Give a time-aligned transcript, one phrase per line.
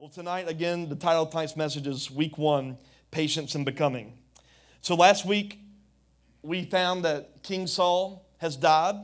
[0.00, 2.78] Well, tonight, again, the title of tonight's message is Week One
[3.10, 4.12] Patience and Becoming.
[4.80, 5.58] So, last week,
[6.40, 8.94] we found that King Saul has died,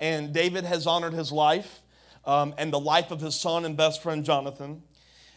[0.00, 1.82] and David has honored his life
[2.24, 4.82] um, and the life of his son and best friend Jonathan.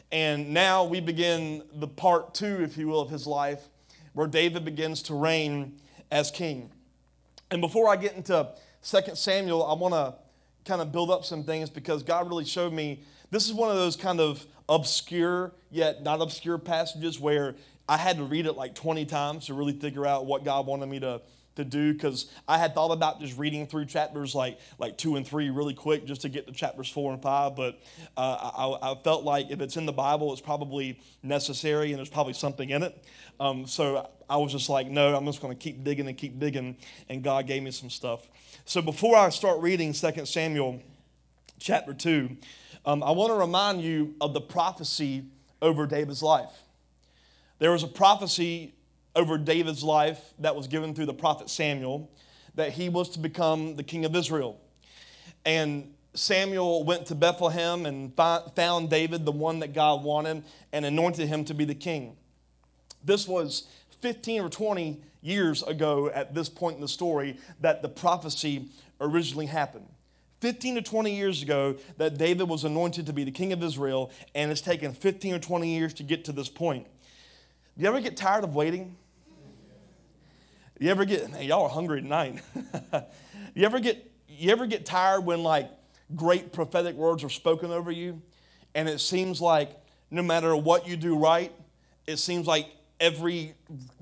[0.10, 3.67] And now we begin the part two, if you will, of his life,
[4.13, 5.81] where David begins to reign
[6.11, 6.71] as king.
[7.51, 10.15] And before I get into 2 Samuel, I want to
[10.63, 13.01] kind of build up some things because God really showed me
[13.31, 17.55] this is one of those kind of obscure yet not obscure passages where
[17.89, 20.87] I had to read it like 20 times to really figure out what God wanted
[20.87, 21.21] me to,
[21.55, 25.25] to do because I had thought about just reading through chapters like, like two and
[25.25, 27.56] three really quick just to get to chapters four and five.
[27.56, 27.79] But
[28.18, 32.09] uh, I, I, felt like if it's in the Bible, it's probably necessary and there's
[32.09, 33.06] probably something in it.
[33.39, 36.39] Um, so I was just like, no, I'm just going to keep digging and keep
[36.39, 36.75] digging.
[37.08, 38.28] And God gave me some stuff.
[38.66, 40.81] So before I start reading 2 Samuel
[41.58, 42.36] chapter 2,
[42.88, 45.25] um, I want to remind you of the prophecy
[45.61, 46.64] over David's life.
[47.59, 48.75] There was a prophecy
[49.14, 52.09] over David's life that was given through the prophet Samuel
[52.56, 54.62] that he was to become the king of Israel.
[55.45, 61.28] And Samuel went to Bethlehem and found David, the one that God wanted, and anointed
[61.28, 62.16] him to be the king.
[63.03, 63.67] This was
[64.02, 68.69] 15 or 20 years ago at this point in the story that the prophecy
[69.02, 69.90] originally happened.
[70.40, 74.12] 15 to 20 years ago that David was anointed to be the king of Israel,
[74.36, 76.86] and it's taken 15 or 20 years to get to this point.
[77.78, 78.96] Do you ever get tired of waiting?
[80.80, 82.42] You ever get, man, y'all are hungry tonight.
[83.56, 85.72] you ever get, you ever get tired when like
[86.16, 88.22] great prophetic words are spoken over you,
[88.76, 89.72] and it seems like
[90.12, 91.52] no matter what you do right,
[92.06, 92.68] it seems like
[93.00, 93.53] every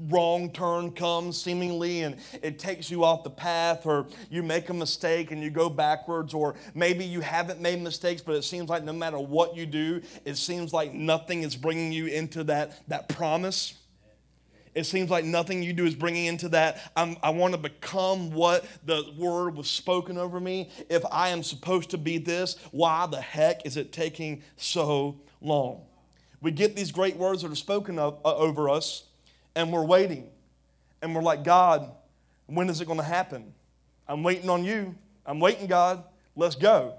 [0.09, 4.73] wrong turn comes seemingly and it takes you off the path or you make a
[4.73, 8.83] mistake and you go backwards or maybe you haven't made mistakes but it seems like
[8.83, 13.09] no matter what you do it seems like nothing is bringing you into that that
[13.09, 13.73] promise.
[14.73, 16.91] It seems like nothing you do is bringing into that.
[16.97, 20.69] I'm, i want to become what the word was spoken over me.
[20.89, 25.81] If i am supposed to be this why the heck is it taking so long
[26.45, 29.05] we get these great words that are spoken of, uh, over us,
[29.55, 30.29] and we're waiting.
[31.01, 31.89] And we're like, God,
[32.45, 33.51] when is it going to happen?
[34.07, 34.93] I'm waiting on you.
[35.25, 36.03] I'm waiting, God.
[36.35, 36.93] Let's go.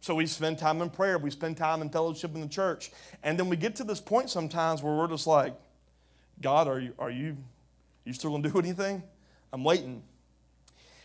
[0.00, 1.16] So we spend time in prayer.
[1.16, 2.90] We spend time in fellowship in the church.
[3.22, 5.54] And then we get to this point sometimes where we're just like,
[6.42, 7.36] God, are you, are you,
[8.04, 9.04] you still going to do anything?
[9.52, 10.02] I'm waiting.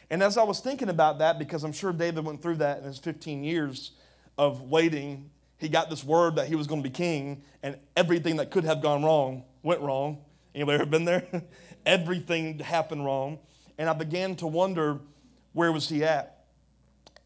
[0.09, 2.85] And as I was thinking about that, because I'm sure David went through that in
[2.85, 3.91] his 15 years
[4.35, 5.29] of waiting
[5.63, 8.65] he got this word that he was going to be king, and everything that could
[8.65, 10.19] have gone wrong went wrong.
[10.53, 11.25] Anybody ever been there?
[11.85, 13.39] everything happened wrong.
[13.77, 14.99] And I began to wonder
[15.53, 16.45] where was he at?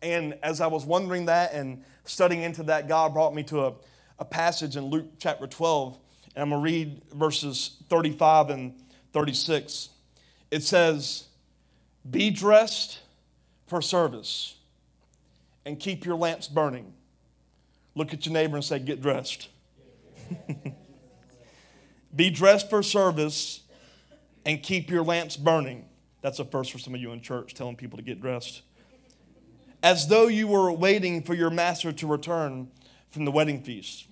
[0.01, 3.73] And as I was wondering that and studying into that, God brought me to a,
[4.19, 5.97] a passage in Luke chapter 12.
[6.35, 8.75] And I'm going to read verses 35 and
[9.13, 9.89] 36.
[10.51, 11.25] It says,
[12.09, 12.99] Be dressed
[13.65, 14.55] for service
[15.65, 16.93] and keep your lamps burning
[17.97, 19.49] Look at your neighbor and say, Get dressed.
[22.15, 23.61] Be dressed for service
[24.45, 25.85] and keep your lamps burning.
[26.21, 28.61] That's a first for some of you in church, telling people to get dressed.
[29.81, 32.69] As though you were waiting for your master to return
[33.09, 34.05] from the wedding feast.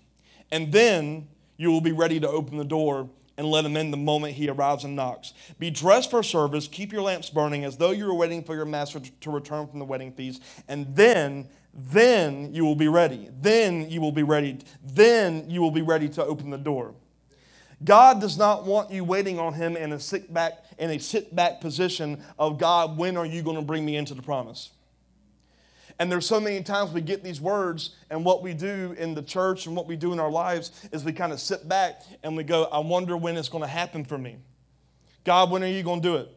[0.51, 3.97] And then you will be ready to open the door and let him in the
[3.97, 5.33] moment he arrives and knocks.
[5.59, 8.65] Be dressed for service, keep your lamps burning as though you were waiting for your
[8.65, 13.29] master to return from the wedding feast, and then then you will be ready.
[13.41, 14.59] Then you will be ready.
[14.83, 16.93] Then you will be ready to open the door.
[17.83, 21.35] God does not want you waiting on him in a sit back in a sit
[21.35, 24.71] back position of God, when are you going to bring me into the promise?
[25.99, 29.21] And there's so many times we get these words, and what we do in the
[29.21, 32.35] church and what we do in our lives is we kind of sit back and
[32.35, 34.35] we go, I wonder when it's going to happen for me.
[35.23, 36.29] God, when are you going to do it?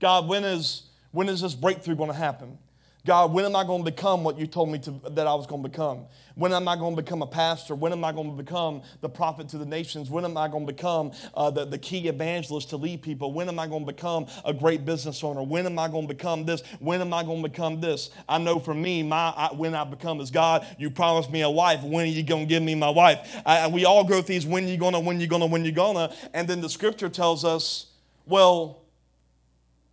[0.00, 2.58] God, when is when is this breakthrough going to happen?
[3.04, 5.48] God, when am I going to become what you told me to, that I was
[5.48, 6.06] going to become?
[6.36, 7.74] When am I going to become a pastor?
[7.74, 10.08] When am I going to become the prophet to the nations?
[10.08, 13.32] When am I going to become uh, the, the key evangelist to lead people?
[13.32, 15.42] When am I going to become a great business owner?
[15.42, 16.62] When am I going to become this?
[16.78, 18.10] When am I going to become this?
[18.28, 21.50] I know for me, my I, when I become is God, you promised me a
[21.50, 21.82] wife.
[21.82, 23.42] When are you going to give me my wife?
[23.44, 25.64] I, we all go through these when you going to, when you going to, when
[25.64, 26.14] you going to.
[26.32, 27.86] And then the scripture tells us,
[28.26, 28.82] well,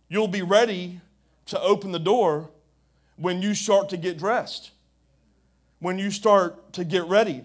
[0.08, 1.00] you'll be ready
[1.46, 2.50] to open the door
[3.20, 4.70] when you start to get dressed,
[5.78, 7.44] when you start to get ready.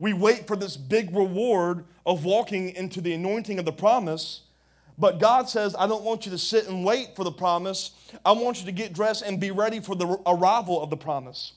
[0.00, 4.42] We wait for this big reward of walking into the anointing of the promise.
[4.98, 7.92] But God says, I don't want you to sit and wait for the promise.
[8.24, 11.52] I want you to get dressed and be ready for the arrival of the promise.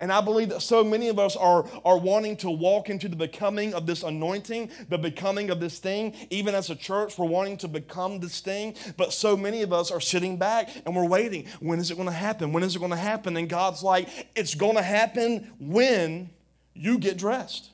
[0.00, 3.16] And I believe that so many of us are, are wanting to walk into the
[3.16, 6.14] becoming of this anointing, the becoming of this thing.
[6.30, 8.74] Even as a church, we're wanting to become this thing.
[8.96, 11.46] But so many of us are sitting back and we're waiting.
[11.60, 12.52] When is it going to happen?
[12.52, 13.36] When is it going to happen?
[13.36, 16.30] And God's like, it's going to happen when
[16.74, 17.72] you get dressed.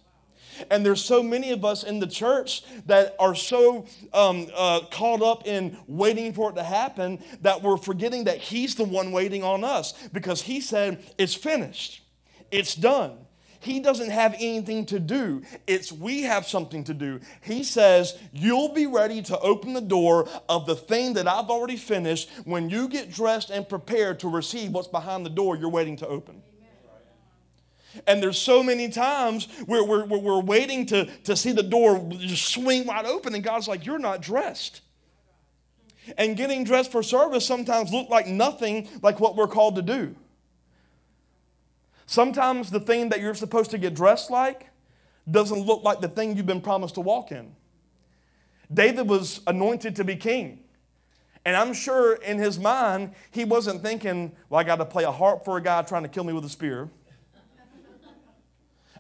[0.71, 5.23] And there's so many of us in the church that are so um, uh, caught
[5.23, 9.45] up in waiting for it to happen that we're forgetting that He's the one waiting
[9.45, 12.03] on us because He said, It's finished,
[12.51, 13.19] it's done.
[13.61, 15.43] He doesn't have anything to do.
[15.67, 17.21] It's we have something to do.
[17.43, 21.77] He says, You'll be ready to open the door of the thing that I've already
[21.77, 25.97] finished when you get dressed and prepared to receive what's behind the door you're waiting
[25.97, 26.43] to open.
[28.07, 32.07] And there's so many times where we're, we're, we're waiting to, to see the door
[32.19, 34.83] just swing wide open, and God's like, You're not dressed.
[36.17, 40.15] And getting dressed for service sometimes look like nothing like what we're called to do.
[42.09, 44.71] Sometimes the thing that you're supposed to get dressed like
[45.31, 47.55] doesn't look like the thing you've been promised to walk in.
[48.73, 50.61] David was anointed to be king.
[51.45, 55.13] And I'm sure in his mind, he wasn't thinking, well, I got to play a
[55.13, 56.89] harp for a guy trying to kill me with a spear.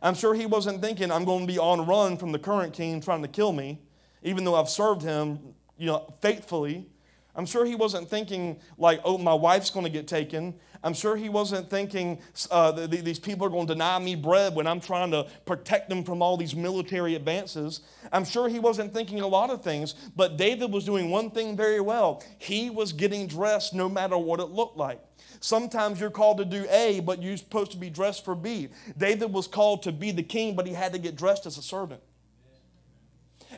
[0.02, 3.00] I'm sure he wasn't thinking, I'm going to be on run from the current king
[3.00, 3.80] trying to kill me,
[4.22, 5.38] even though I've served him,
[5.78, 6.90] you know, faithfully.
[7.36, 10.54] I'm sure he wasn't thinking like, oh, my wife's going to get taken.
[10.82, 12.20] I'm sure he wasn't thinking
[12.50, 16.04] uh, these people are going to deny me bread when I'm trying to protect them
[16.04, 17.80] from all these military advances.
[18.12, 21.56] I'm sure he wasn't thinking a lot of things, but David was doing one thing
[21.56, 22.22] very well.
[22.38, 25.00] He was getting dressed no matter what it looked like.
[25.40, 28.68] Sometimes you're called to do A, but you're supposed to be dressed for B.
[28.96, 31.62] David was called to be the king, but he had to get dressed as a
[31.62, 32.00] servant.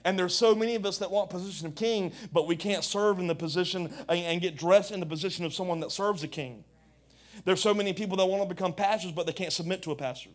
[0.04, 3.18] And there's so many of us that want position of king, but we can't serve
[3.18, 6.64] in the position and get dressed in the position of someone that serves a king.
[7.44, 9.96] There's so many people that want to become pastors, but they can't submit to a
[9.96, 10.30] pastor.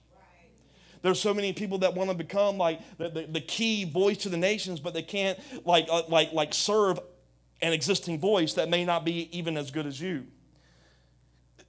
[1.01, 4.29] There's so many people that want to become like the, the, the, key voice to
[4.29, 7.00] the nations, but they can't like, uh, like, like serve
[7.62, 10.25] an existing voice that may not be even as good as you.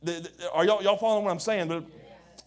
[0.02, 1.68] The, the, are y'all, y'all following what I'm saying?
[1.68, 1.84] But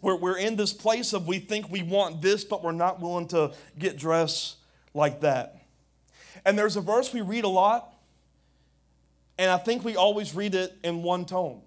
[0.01, 3.27] we're, we're in this place of we think we want this, but we're not willing
[3.29, 4.55] to get dressed
[4.93, 5.57] like that.
[6.45, 7.93] And there's a verse we read a lot,
[9.37, 11.61] and I think we always read it in one tone.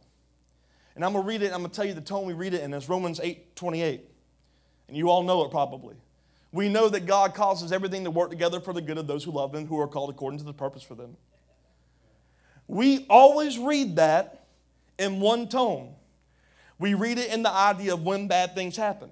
[0.94, 2.54] And I'm going to read it, I'm going to tell you the tone we read
[2.54, 2.72] it in.
[2.74, 4.08] It's Romans 8 28.
[4.88, 5.96] And you all know it probably.
[6.52, 9.30] We know that God causes everything to work together for the good of those who
[9.30, 11.16] love Him, who are called according to the purpose for them.
[12.68, 14.46] We always read that
[14.98, 15.94] in one tone.
[16.78, 19.10] We read it in the idea of when bad things happen.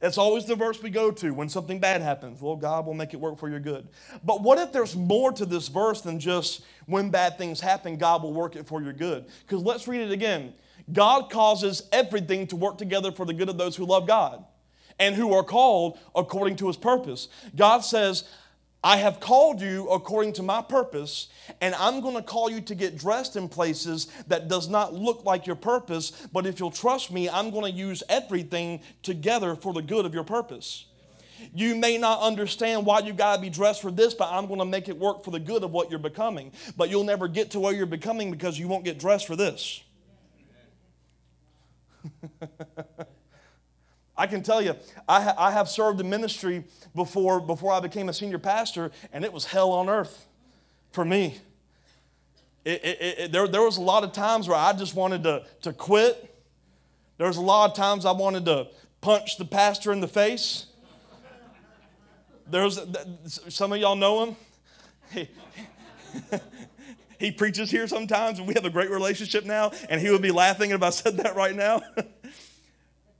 [0.00, 2.40] That's always the verse we go to when something bad happens.
[2.40, 3.88] Well, God will make it work for your good.
[4.22, 8.22] But what if there's more to this verse than just when bad things happen, God
[8.22, 9.26] will work it for your good?
[9.46, 10.54] Because let's read it again.
[10.92, 14.44] God causes everything to work together for the good of those who love God
[15.00, 17.28] and who are called according to his purpose.
[17.56, 18.28] God says,
[18.82, 21.28] I have called you according to my purpose,
[21.60, 25.24] and I'm going to call you to get dressed in places that does not look
[25.24, 29.72] like your purpose, but if you'll trust me, I'm going to use everything together for
[29.72, 30.86] the good of your purpose.
[31.54, 34.60] You may not understand why you got to be dressed for this, but I'm going
[34.60, 36.52] to make it work for the good of what you're becoming.
[36.76, 39.82] But you'll never get to where you're becoming because you won't get dressed for this.
[44.18, 44.74] I can tell you,
[45.08, 49.24] I, ha- I have served in ministry before, before I became a senior pastor, and
[49.24, 50.26] it was hell on earth
[50.90, 51.38] for me.
[52.64, 55.46] It, it, it, there, there was a lot of times where I just wanted to,
[55.62, 56.34] to quit.
[57.16, 58.66] There was a lot of times I wanted to
[59.00, 60.66] punch the pastor in the face.
[62.50, 62.80] There's
[63.48, 64.36] some of y'all know him.
[65.12, 65.28] He,
[67.20, 70.32] he preaches here sometimes, and we have a great relationship now, and he would be
[70.32, 71.82] laughing if I said that right now.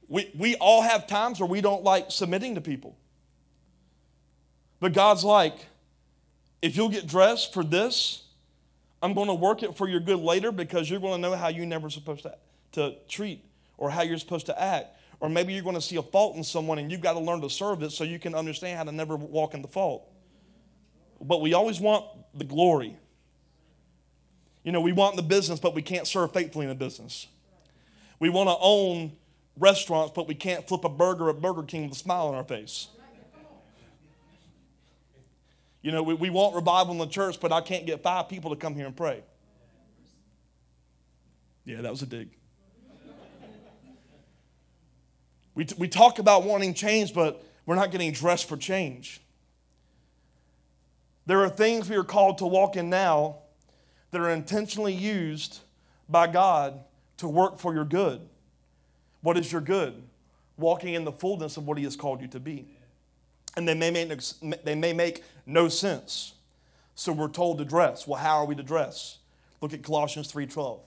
[0.09, 2.97] We, we all have times where we don't like submitting to people.
[4.81, 5.67] But God's like,
[6.63, 8.25] if you'll get dressed for this,
[9.03, 11.49] I'm going to work it for your good later because you're going to know how
[11.49, 12.35] you're never supposed to,
[12.73, 13.45] to treat
[13.77, 14.97] or how you're supposed to act.
[15.21, 17.41] Or maybe you're going to see a fault in someone and you've got to learn
[17.43, 20.09] to serve it so you can understand how to never walk in the fault.
[21.21, 22.97] But we always want the glory.
[24.63, 27.27] You know, we want the business, but we can't serve faithfully in the business.
[28.21, 29.13] We want to own
[29.59, 32.45] restaurants, but we can't flip a burger at Burger King with a smile on our
[32.45, 32.89] face.
[35.83, 38.51] You know, we, we want revival in the church, but I can't get five people
[38.51, 39.23] to come here and pray.
[41.65, 42.31] Yeah, that was a dig.
[45.55, 49.21] we, t- we talk about wanting change, but we're not getting dressed for change.
[51.27, 53.41] There are things we are called to walk in now
[54.11, 55.61] that are intentionally used
[56.09, 56.81] by God
[57.19, 58.27] to work for your good.
[59.23, 60.03] What is your good?
[60.57, 62.67] Walking in the fullness of what He has called you to be.
[63.57, 64.21] And they may make,
[64.65, 66.35] they may make no sense.
[66.95, 68.07] So we're told to dress.
[68.07, 69.19] Well, how are we to dress?
[69.61, 70.81] Look at Colossians 3:12.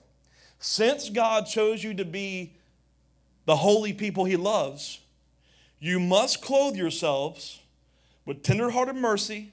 [0.58, 2.54] Since God chose you to be
[3.46, 5.00] the holy people he loves,
[5.80, 7.60] you must clothe yourselves
[8.24, 9.52] with tenderhearted mercy,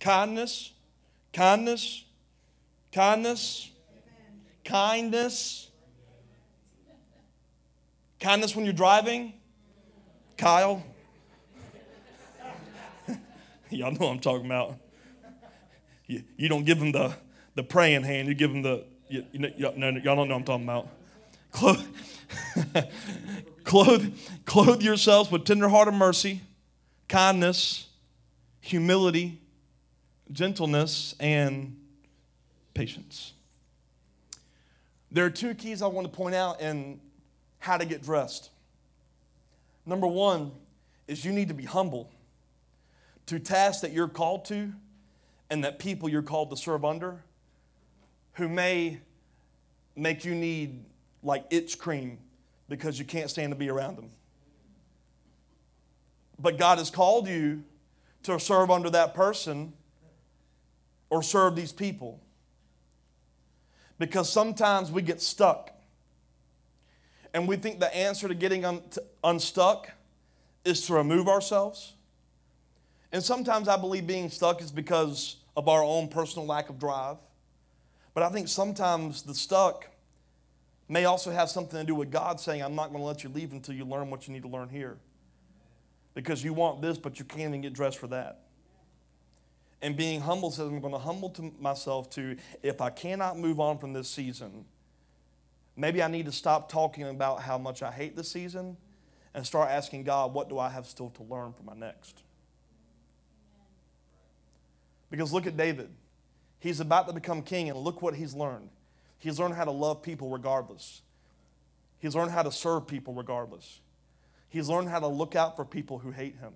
[0.00, 0.72] kindness,
[1.32, 2.04] kindness,
[2.92, 3.70] kindness,
[4.64, 5.67] kindness.
[8.20, 9.34] Kindness when you're driving.
[10.36, 10.82] Kyle.
[13.70, 14.76] Y'all know what I'm talking about.
[16.06, 17.14] You, you don't give them the,
[17.54, 20.40] the praying hand, you give them the, you, you y'all, no, y'all don't know what
[20.40, 20.88] I'm talking about.
[21.52, 21.86] Clothe,
[23.64, 24.14] clothe,
[24.46, 26.40] clothe yourselves with tenderhearted mercy,
[27.08, 27.88] kindness,
[28.60, 29.40] humility,
[30.32, 31.76] gentleness, and
[32.72, 33.34] patience.
[35.10, 37.00] There are two keys I want to point out in
[37.58, 38.50] how to get dressed.
[39.86, 40.52] Number one
[41.06, 42.10] is you need to be humble
[43.26, 44.72] to tasks that you're called to
[45.50, 47.22] and that people you're called to serve under
[48.34, 49.00] who may
[49.96, 50.84] make you need
[51.22, 52.18] like itch cream
[52.68, 54.10] because you can't stand to be around them.
[56.38, 57.64] But God has called you
[58.22, 59.72] to serve under that person
[61.10, 62.20] or serve these people.
[63.98, 65.72] Because sometimes we get stuck.
[67.34, 69.90] And we think the answer to getting un- to unstuck
[70.64, 71.94] is to remove ourselves.
[73.12, 77.16] And sometimes I believe being stuck is because of our own personal lack of drive.
[78.14, 79.88] But I think sometimes the stuck
[80.88, 83.30] may also have something to do with God saying, I'm not going to let you
[83.30, 84.96] leave until you learn what you need to learn here.
[86.14, 88.40] Because you want this, but you can't even get dressed for that.
[89.80, 93.60] And being humble says, I'm going to humble to myself to, if I cannot move
[93.60, 94.64] on from this season,
[95.78, 98.76] maybe I need to stop talking about how much I hate this season
[99.32, 102.22] and start asking God, what do I have still to learn for my next?
[105.10, 105.88] Because look at David.
[106.58, 108.68] He's about to become king, and look what he's learned.
[109.18, 111.02] He's learned how to love people regardless.
[112.00, 113.80] He's learned how to serve people regardless.
[114.48, 116.52] He's learned how to look out for people who hate him.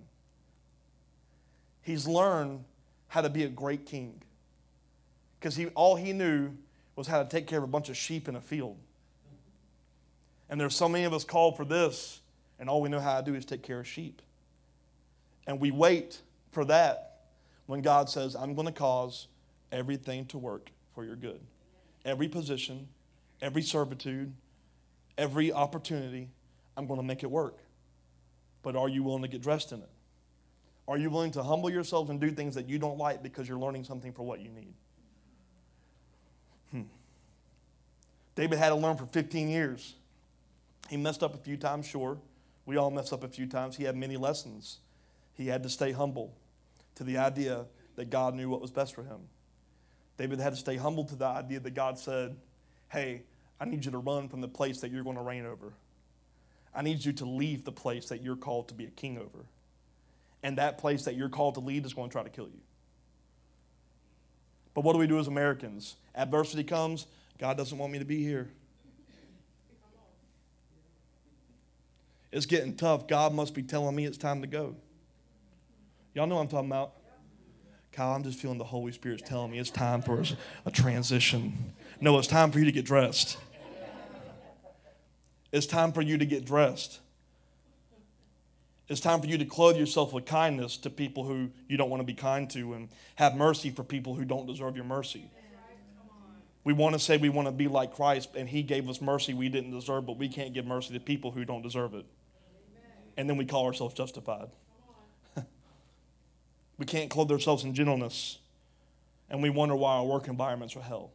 [1.81, 2.65] He's learned
[3.07, 4.21] how to be a great king.
[5.39, 6.51] Because he, all he knew
[6.95, 8.77] was how to take care of a bunch of sheep in a field.
[10.49, 12.21] And there's so many of us called for this,
[12.59, 14.21] and all we know how to do is take care of sheep.
[15.47, 16.21] And we wait
[16.51, 17.21] for that
[17.65, 19.27] when God says, I'm going to cause
[19.71, 21.39] everything to work for your good
[22.05, 22.87] every position,
[23.41, 24.33] every servitude,
[25.17, 26.29] every opportunity,
[26.75, 27.57] I'm going to make it work.
[28.61, 29.89] But are you willing to get dressed in it?
[30.87, 33.57] Are you willing to humble yourselves and do things that you don't like because you're
[33.57, 34.73] learning something for what you need?
[36.71, 36.81] Hmm.
[38.35, 39.95] David had to learn for 15 years.
[40.89, 42.17] He messed up a few times, sure.
[42.65, 43.75] We all mess up a few times.
[43.75, 44.77] He had many lessons.
[45.33, 46.33] He had to stay humble
[46.95, 49.19] to the idea that God knew what was best for him.
[50.17, 52.35] David had to stay humble to the idea that God said,
[52.89, 53.23] Hey,
[53.59, 55.73] I need you to run from the place that you're going to reign over.
[56.75, 59.45] I need you to leave the place that you're called to be a king over.
[60.43, 62.59] And that place that you're called to lead is going to try to kill you.
[64.73, 65.95] But what do we do as Americans?
[66.15, 67.05] Adversity comes,
[67.39, 68.49] God doesn't want me to be here.
[72.33, 73.07] It's getting tough.
[73.07, 74.75] God must be telling me it's time to go.
[76.15, 76.93] Y'all know what I'm talking about.
[77.91, 80.23] Kyle, I'm just feeling the Holy Spirit's telling me it's time for
[80.65, 81.73] a transition.
[82.01, 83.37] No, it's time for you to get dressed.
[85.51, 87.01] It's time for you to get dressed.
[88.89, 92.01] It's time for you to clothe yourself with kindness to people who you don't want
[92.01, 95.29] to be kind to and have mercy for people who don't deserve your mercy.
[96.63, 99.35] We want to say we want to be like Christ and He gave us mercy
[99.35, 102.07] we didn't deserve, but we can't give mercy to people who don't deserve it.
[103.17, 104.49] And then we call ourselves justified.
[106.77, 108.39] We can't clothe ourselves in gentleness.
[109.29, 111.11] And we wonder why our work environments are hell.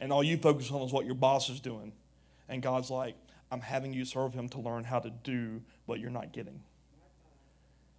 [0.00, 1.92] And all you focus on is what your boss is doing.
[2.48, 3.14] And God's like,
[3.52, 6.60] I'm having you serve him to learn how to do what you're not getting.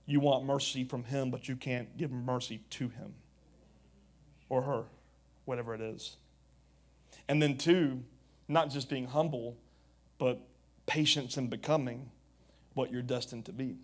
[0.05, 3.13] You want mercy from him, but you can't give mercy to him
[4.49, 4.83] or her,
[5.45, 6.17] whatever it is.
[7.29, 8.03] And then, two,
[8.47, 9.57] not just being humble,
[10.17, 10.45] but
[10.85, 12.09] patience in becoming
[12.73, 13.77] what you're destined to be.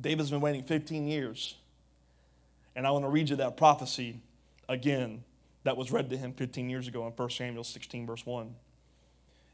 [0.00, 1.56] David's been waiting 15 years.
[2.74, 4.20] And I want to read you that prophecy
[4.68, 5.24] again
[5.64, 8.54] that was read to him 15 years ago in 1 Samuel 16, verse 1.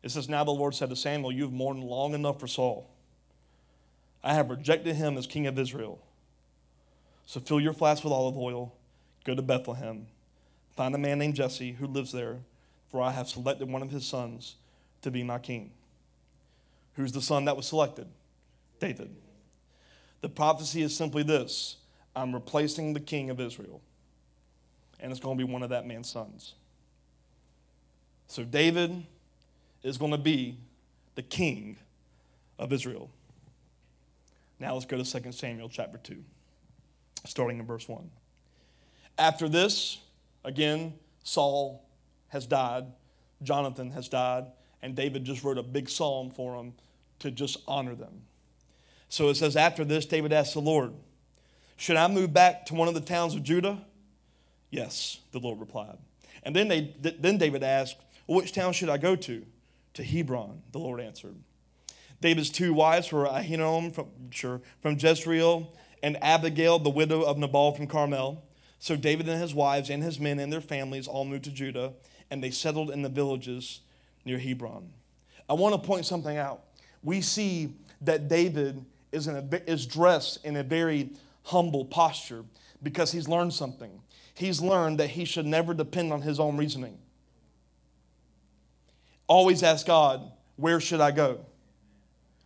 [0.03, 2.91] It says, Now the Lord said to Samuel, You have mourned long enough for Saul.
[4.25, 6.01] I have rejected him as king of Israel.
[7.27, 8.75] So fill your flask with olive oil,
[9.25, 10.07] go to Bethlehem,
[10.77, 12.39] find a man named Jesse who lives there,
[12.91, 14.57] for I have selected one of his sons
[15.03, 15.71] to be my king.
[16.95, 18.07] Who's the son that was selected?
[18.81, 19.15] David.
[20.21, 21.77] The prophecy is simply this
[22.15, 23.81] I'm replacing the king of Israel,
[25.01, 26.55] and it's going to be one of that man's sons.
[28.29, 29.05] So David
[29.83, 30.57] is going to be
[31.17, 31.77] the king
[32.59, 33.11] of Israel.
[34.59, 36.23] Now let's go to 2 Samuel chapter 2,
[37.27, 38.11] starting in verse 1.
[39.19, 39.99] After this,
[40.45, 40.95] again,
[41.25, 41.85] Saul
[42.29, 42.85] has died,
[43.43, 44.47] Jonathan has died,
[44.83, 46.75] and David just wrote a big psalm for them
[47.21, 48.23] to just honor them.
[49.09, 50.93] So it says, After this, David asked the Lord,
[51.77, 53.85] Should I move back to one of the towns of Judah?
[54.71, 55.99] Yes, the Lord replied.
[56.43, 57.97] And then, they, then David asked,
[58.27, 59.47] well, Which town should I go to?
[59.95, 61.37] To Hebron, the Lord answered.
[62.23, 67.73] David's two wives were Ahinoam from, sure, from Jezreel and Abigail, the widow of Nabal
[67.73, 68.43] from Carmel.
[68.79, 71.93] So David and his wives and his men and their families all moved to Judah,
[72.31, 73.81] and they settled in the villages
[74.25, 74.89] near Hebron.
[75.49, 76.63] I want to point something out.
[77.03, 81.11] We see that David is, in a, is dressed in a very
[81.45, 82.45] humble posture
[82.83, 84.01] because he's learned something.
[84.35, 86.99] He's learned that he should never depend on his own reasoning.
[89.27, 91.41] Always ask God, Where should I go?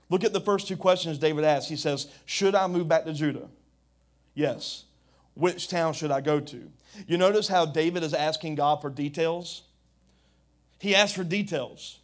[0.09, 1.69] Look at the first two questions David asks.
[1.69, 3.49] He says, Should I move back to Judah?
[4.35, 4.85] Yes.
[5.35, 6.71] Which town should I go to?
[7.07, 9.63] You notice how David is asking God for details?
[10.79, 11.99] He asked for details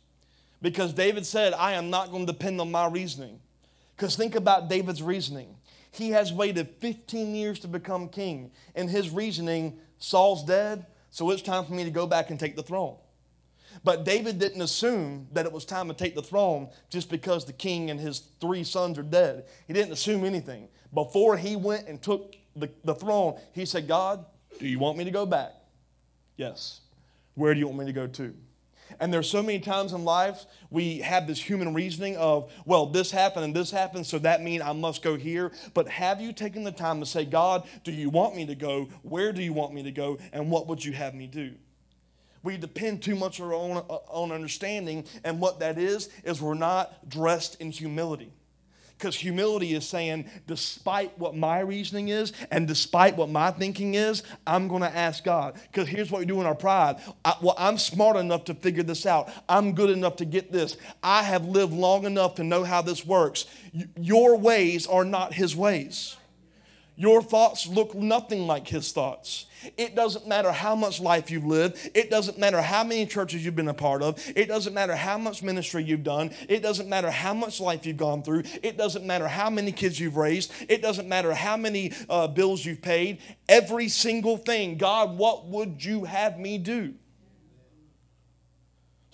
[0.60, 3.40] because David said, I am not going to depend on my reasoning.
[3.96, 5.56] Because think about David's reasoning.
[5.90, 8.50] He has waited 15 years to become king.
[8.74, 12.56] and his reasoning, Saul's dead, so it's time for me to go back and take
[12.56, 12.96] the throne.
[13.84, 17.52] But David didn't assume that it was time to take the throne just because the
[17.52, 19.44] king and his three sons are dead.
[19.66, 20.68] He didn't assume anything.
[20.92, 24.24] Before he went and took the, the throne, he said, God,
[24.58, 25.52] do you want me to go back?
[26.36, 26.80] Yes.
[27.34, 28.34] Where do you want me to go to?
[29.00, 33.10] And there's so many times in life we have this human reasoning of, well, this
[33.10, 35.52] happened and this happened, so that means I must go here.
[35.74, 38.88] But have you taken the time to say, God, do you want me to go?
[39.02, 40.18] Where do you want me to go?
[40.32, 41.54] And what would you have me do?
[42.42, 46.42] We depend too much on our own, uh, own understanding, and what that is, is
[46.42, 48.32] we're not dressed in humility.
[49.02, 54.22] Because humility is saying, despite what my reasoning is and despite what my thinking is,
[54.46, 55.54] I'm going to ask God.
[55.54, 57.00] Because here's what we do in our pride.
[57.24, 59.28] I, well, I'm smart enough to figure this out.
[59.48, 60.76] I'm good enough to get this.
[61.02, 63.46] I have lived long enough to know how this works.
[63.74, 66.16] Y- your ways are not His ways.
[66.96, 69.46] Your thoughts look nothing like His thoughts.
[69.76, 71.90] It doesn't matter how much life you've lived.
[71.94, 74.22] It doesn't matter how many churches you've been a part of.
[74.36, 76.32] It doesn't matter how much ministry you've done.
[76.48, 78.42] It doesn't matter how much life you've gone through.
[78.62, 80.52] It doesn't matter how many kids you've raised.
[80.68, 83.18] It doesn't matter how many uh, bills you've paid.
[83.48, 84.76] Every single thing.
[84.76, 86.94] God, what would you have me do?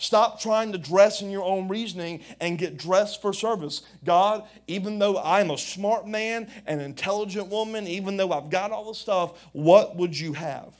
[0.00, 3.82] Stop trying to dress in your own reasoning and get dressed for service.
[4.04, 8.86] God, even though I'm a smart man, an intelligent woman, even though I've got all
[8.86, 10.72] the stuff, what would you have?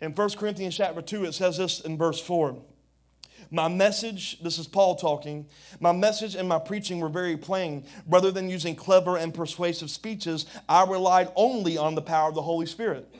[0.00, 2.56] In 1 Corinthians chapter 2, it says this in verse 4.
[3.52, 5.46] My message, this is Paul talking,
[5.78, 7.84] my message and my preaching were very plain.
[8.08, 12.42] Rather than using clever and persuasive speeches, I relied only on the power of the
[12.42, 13.14] Holy Spirit.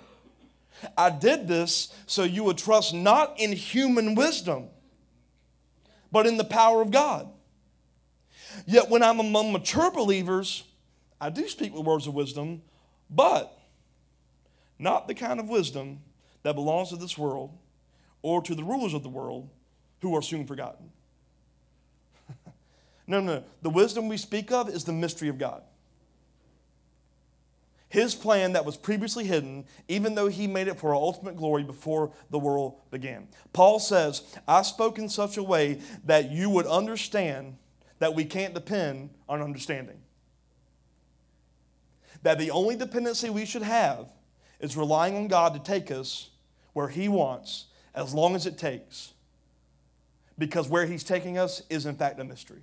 [0.97, 4.68] I did this so you would trust not in human wisdom,
[6.11, 7.29] but in the power of God.
[8.66, 10.64] Yet when I'm among mature believers,
[11.21, 12.62] I do speak with words of wisdom,
[13.09, 13.59] but
[14.79, 16.01] not the kind of wisdom
[16.42, 17.57] that belongs to this world
[18.21, 19.49] or to the rulers of the world
[20.01, 20.90] who are soon forgotten.
[23.07, 25.62] no, no, the wisdom we speak of is the mystery of God
[27.93, 31.63] his plan that was previously hidden, even though he made it for our ultimate glory
[31.63, 33.29] before the world began.
[33.53, 37.59] Paul says, I spoke in such a way that you would understand
[37.99, 39.99] that we can't depend on understanding.
[42.23, 44.11] That the only dependency we should have
[44.59, 46.31] is relying on God to take us
[46.73, 49.13] where he wants, as long as it takes.
[50.39, 52.63] Because where he's taking us is, in fact, a mystery.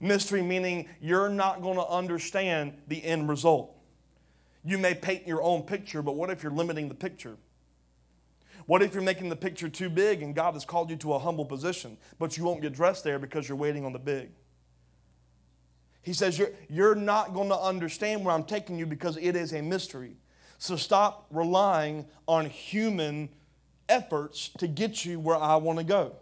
[0.00, 3.74] Mystery meaning you're not going to understand the end result.
[4.64, 7.36] You may paint your own picture, but what if you're limiting the picture?
[8.66, 11.18] What if you're making the picture too big and God has called you to a
[11.18, 14.30] humble position, but you won't get dressed there because you're waiting on the big?
[16.02, 19.52] He says, You're, you're not going to understand where I'm taking you because it is
[19.52, 20.16] a mystery.
[20.58, 23.28] So stop relying on human
[23.88, 26.16] efforts to get you where I want to go.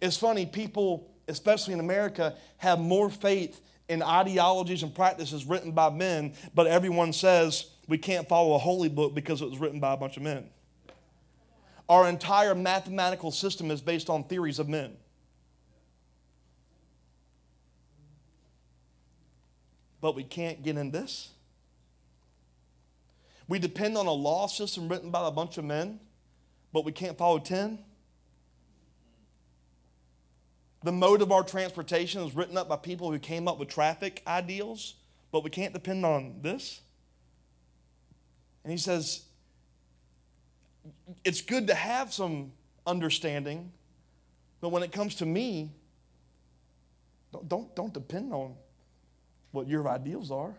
[0.00, 5.90] It's funny, people especially in America, have more faith in ideologies and practices written by
[5.90, 9.92] men, but everyone says we can't follow a holy book because it was written by
[9.92, 10.48] a bunch of men.
[11.88, 14.96] Our entire mathematical system is based on theories of men.
[20.00, 21.30] But we can't get in this.
[23.48, 26.00] We depend on a law system written by a bunch of men,
[26.72, 27.78] but we can't follow 10.
[30.82, 34.22] The mode of our transportation is written up by people who came up with traffic
[34.26, 34.94] ideals,
[35.32, 36.80] but we can't depend on this.
[38.62, 39.22] And he says,
[41.24, 42.52] it's good to have some
[42.86, 43.72] understanding,
[44.60, 45.72] but when it comes to me,
[47.32, 48.54] don't, don't, don't depend on
[49.52, 50.54] what your ideals are.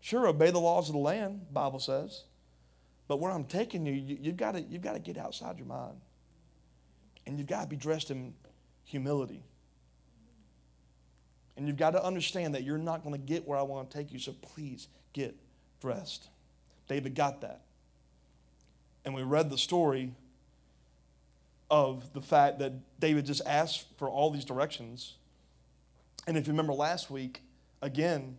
[0.00, 2.24] Sure, obey the laws of the land, Bible says.
[3.06, 5.66] But where I'm taking you, you have got to, you've got to get outside your
[5.66, 6.00] mind.
[7.26, 8.34] And you've got to be dressed in
[8.92, 9.42] humility.
[11.56, 13.96] And you've got to understand that you're not going to get where I want to
[13.96, 15.34] take you, so please get
[15.80, 16.28] dressed.
[16.88, 17.62] David got that.
[19.04, 20.12] And we read the story
[21.70, 25.14] of the fact that David just asked for all these directions.
[26.26, 27.42] And if you remember last week,
[27.80, 28.36] again,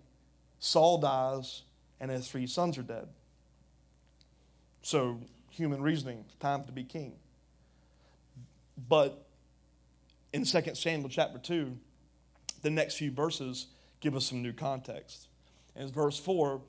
[0.59, 1.63] Saul dies
[1.99, 3.07] and his three sons are dead.
[4.83, 7.13] So, human reasoning, time to be king.
[8.87, 9.25] But
[10.33, 11.77] in 2 Samuel chapter 2,
[12.63, 13.67] the next few verses
[13.99, 15.27] give us some new context.
[15.75, 16.59] In verse 4,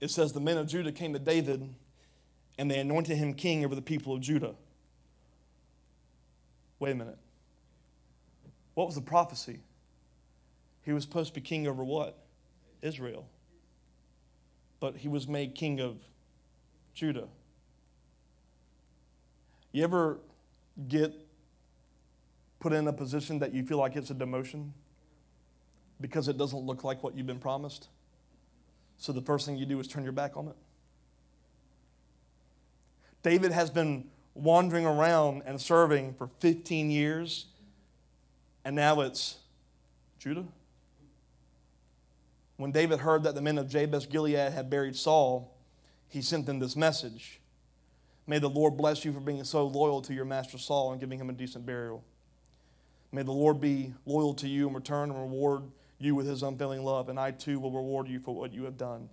[0.00, 1.74] it says, The men of Judah came to David
[2.58, 4.54] and they anointed him king over the people of Judah.
[6.78, 7.18] Wait a minute.
[8.74, 9.60] What was the prophecy?
[10.82, 12.18] He was supposed to be king over what?
[12.82, 13.26] Israel.
[14.80, 15.96] But he was made king of
[16.92, 17.28] Judah.
[19.72, 20.18] You ever
[20.88, 21.14] get
[22.64, 24.70] put in a position that you feel like it's a demotion
[26.00, 27.88] because it doesn't look like what you've been promised?
[28.96, 30.56] So the first thing you do is turn your back on it?
[33.22, 37.44] David has been wandering around and serving for 15 years,
[38.64, 39.36] and now it's
[40.18, 40.46] Judah.
[42.56, 45.54] When David heard that the men of Jabesh Gilead had buried Saul,
[46.08, 47.40] he sent them this message
[48.26, 51.20] May the Lord bless you for being so loyal to your master Saul and giving
[51.20, 52.02] him a decent burial.
[53.14, 55.62] May the Lord be loyal to you in return and reward
[56.00, 58.76] you with his unfailing love, and I too will reward you for what you have
[58.76, 59.08] done.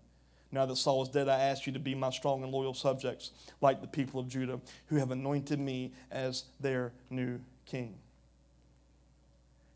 [0.51, 3.29] Now that Saul is dead, I ask you to be my strong and loyal subjects,
[3.61, 7.93] like the people of Judah, who have anointed me as their new king.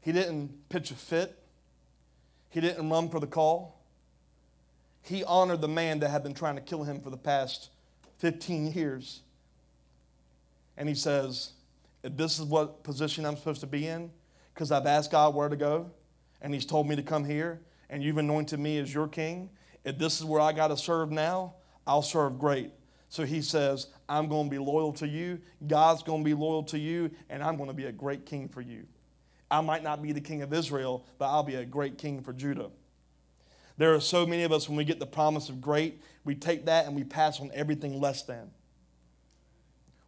[0.02, 1.38] He didn't pitch a fit,
[2.50, 3.80] he didn't run for the call.
[5.04, 7.70] He honored the man that had been trying to kill him for the past
[8.18, 9.22] 15 years.
[10.78, 11.52] And he says,
[12.10, 14.12] this is what position I'm supposed to be in,
[14.54, 15.92] because I've asked God where to go,
[16.42, 19.50] and He's told me to come here, and you've anointed me as your king,
[19.84, 22.72] if this is where I got to serve now, I'll serve great.
[23.10, 25.40] So he says, I'm going to be loyal to you.
[25.68, 28.50] God's going to be loyal to you, and I'm going to be a great king
[28.50, 28.88] for you.
[29.50, 32.34] I might not be the king of Israel, but I'll be a great king for
[32.34, 32.72] Judah.
[33.78, 36.66] There are so many of us, when we get the promise of great, we take
[36.66, 38.50] that and we pass on everything less than.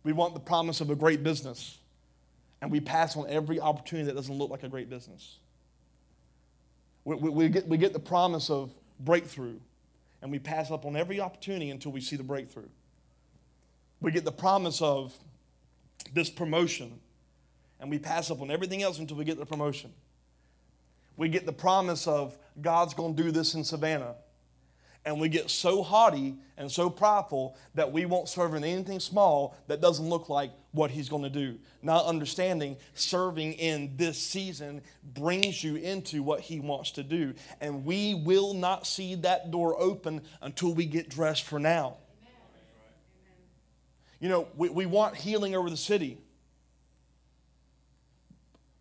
[0.04, 1.78] We want the promise of a great business,
[2.62, 5.38] and we pass on every opportunity that doesn't look like a great business.
[7.06, 9.60] We, we, we get, we get the promise of breakthrough,
[10.22, 12.70] and we pass up on every opportunity until we see the breakthrough.
[14.02, 15.16] We get the promise of
[16.14, 17.00] this promotion,
[17.80, 19.94] and we pass up on everything else until we get the promotion.
[21.16, 24.16] We get the promise of God's going to do this in Savannah,
[25.08, 29.56] and we get so haughty and so prideful that we won't serve in anything small
[29.68, 31.58] that doesn't look like what he's going to do.
[31.82, 34.82] Not understanding serving in this season
[35.14, 37.36] brings you into what he wants to do.
[37.62, 41.96] And we will not see that door open until we get dressed for now.
[44.20, 46.18] You know, we, we want healing over the city.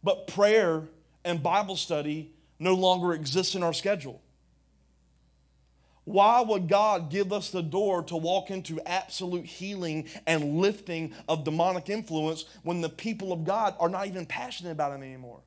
[0.03, 0.83] But prayer
[1.25, 4.21] and Bible study no longer exists in our schedule.
[6.07, 11.43] Why would God give us the door to walk into absolute healing and lifting of
[11.43, 15.41] demonic influence when the people of God are not even passionate about Him anymore?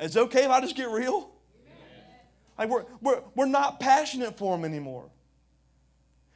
[0.00, 1.30] Is it okay if I just get real?
[2.58, 5.08] Like we're, we're, we're not passionate for Him anymore.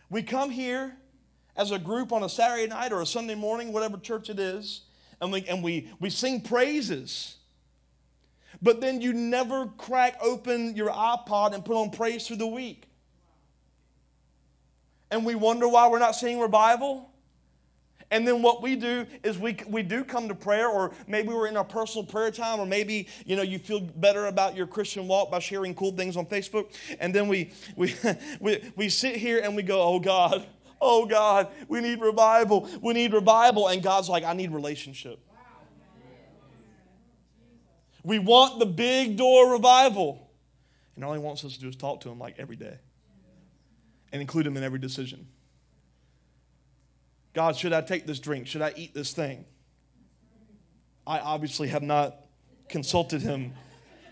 [0.08, 0.96] We come here
[1.56, 4.82] as a group on a Saturday night or a Sunday morning, whatever church it is,
[5.20, 7.38] and we, and we, we sing praises
[8.66, 12.88] but then you never crack open your iPod and put on praise through the week.
[15.08, 17.08] And we wonder why we're not seeing revival.
[18.10, 21.46] And then what we do is we, we do come to prayer, or maybe we're
[21.46, 25.06] in our personal prayer time, or maybe you know you feel better about your Christian
[25.06, 26.74] walk by sharing cool things on Facebook.
[26.98, 27.94] And then we we
[28.40, 30.44] we, we sit here and we go, oh God,
[30.80, 32.68] Oh God, we need revival.
[32.82, 33.68] We need revival.
[33.68, 35.20] And God's like, I need relationship.
[38.06, 40.30] We want the big door revival.
[40.94, 42.78] And all he wants us to do is talk to him like every day
[44.12, 45.26] and include him in every decision.
[47.34, 48.46] God, should I take this drink?
[48.46, 49.44] Should I eat this thing?
[51.04, 52.14] I obviously have not
[52.68, 53.52] consulted him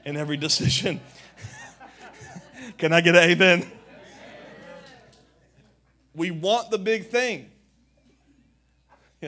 [0.04, 1.00] in every decision.
[2.78, 3.70] Can I get an amen?
[6.16, 7.48] We want the big thing.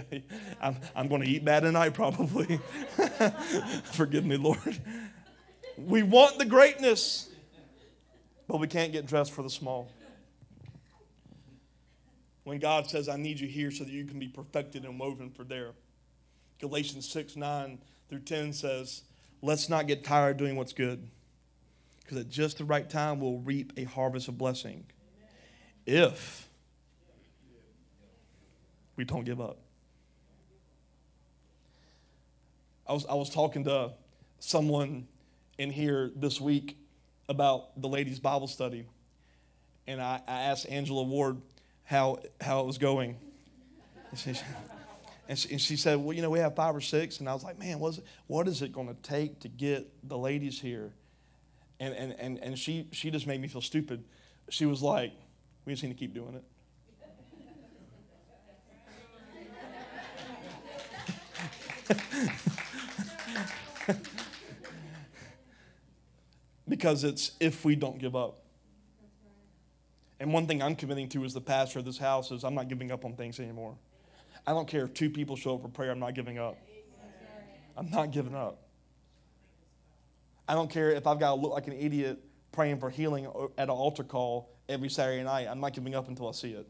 [0.60, 2.60] I'm, I'm going to eat bad tonight, probably.
[3.92, 4.78] Forgive me, Lord.
[5.76, 7.28] We want the greatness,
[8.48, 9.90] but we can't get dressed for the small.
[12.44, 15.30] When God says, I need you here so that you can be perfected and woven
[15.30, 15.72] for there.
[16.60, 17.78] Galatians 6 9
[18.08, 19.02] through 10 says,
[19.42, 21.08] Let's not get tired doing what's good,
[22.00, 24.86] because at just the right time we'll reap a harvest of blessing.
[25.84, 26.48] If
[28.96, 29.58] we don't give up.
[32.88, 33.92] I was, I was talking to
[34.38, 35.08] someone
[35.58, 36.78] in here this week
[37.28, 38.86] about the ladies' Bible study,
[39.86, 41.40] and I, I asked Angela Ward
[41.84, 43.16] how, how it was going.
[44.10, 44.34] And she,
[45.28, 47.20] and she, and she, said, Well, you know, we have five or six.
[47.20, 49.48] And I was like, Man, what is it, what is it going to take to
[49.48, 50.92] get the ladies here?
[51.80, 54.04] And, and, and, and she, she just made me feel stupid.
[54.48, 55.12] She was like,
[55.64, 56.44] We just need to keep doing it.
[66.68, 68.42] because it's if we don't give up.
[70.18, 72.68] And one thing I'm committing to as the pastor of this house is I'm not
[72.68, 73.76] giving up on things anymore.
[74.46, 76.56] I don't care if two people show up for prayer, I'm not giving up.
[77.76, 78.62] I'm not giving up.
[80.48, 82.18] I don't care if I've got to look like an idiot
[82.52, 83.26] praying for healing
[83.58, 85.48] at an altar call every Saturday night.
[85.50, 86.66] I'm not giving up until I see it.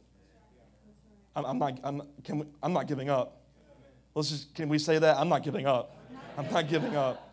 [1.37, 3.43] I'm, I'm not, I'm, we, I'm not giving up.
[4.15, 5.19] Let's just, can we say that?
[5.19, 5.97] I'm not giving up.
[6.39, 7.26] I'm not giving up.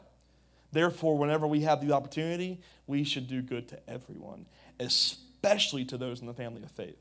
[0.74, 4.48] Therefore, whenever we have the opportunity, we should do good to everyone,
[4.80, 6.98] especially to those in the family of faith.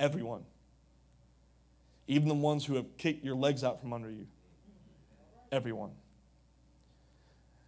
[0.00, 0.44] Everyone.
[2.06, 4.26] Even the ones who have kicked your legs out from under you.
[5.50, 5.90] Everyone.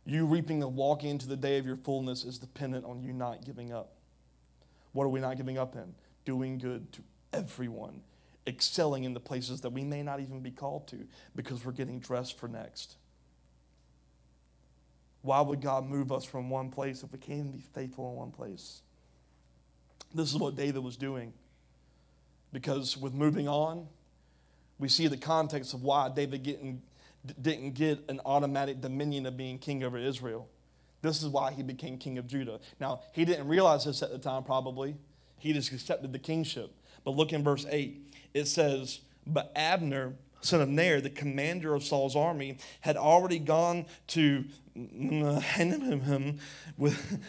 [0.06, 3.44] You reaping and walking into the day of your fullness is dependent on you not
[3.44, 3.92] giving up.
[4.92, 5.94] What are we not giving up in?
[6.24, 8.02] Doing good to everyone
[8.46, 11.98] excelling in the places that we may not even be called to because we're getting
[11.98, 12.96] dressed for next.
[15.24, 18.30] Why would God move us from one place if we can't be faithful in one
[18.30, 18.82] place?
[20.14, 21.32] This is what David was doing.
[22.52, 23.88] Because with moving on,
[24.78, 26.82] we see the context of why David getting,
[27.40, 30.46] didn't get an automatic dominion of being king over Israel.
[31.00, 32.60] This is why he became king of Judah.
[32.78, 34.94] Now, he didn't realize this at the time, probably.
[35.38, 36.70] He just accepted the kingship.
[37.02, 41.82] But look in verse 8 it says, But Abner, son of Ner, the commander of
[41.82, 46.38] Saul's army, had already gone to him
[46.76, 47.20] with,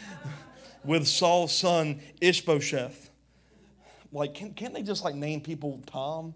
[0.84, 3.10] with Saul's son Ishbosheth.
[4.12, 6.34] Like, can, can't they just like name people Tom?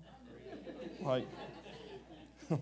[1.01, 1.27] Like,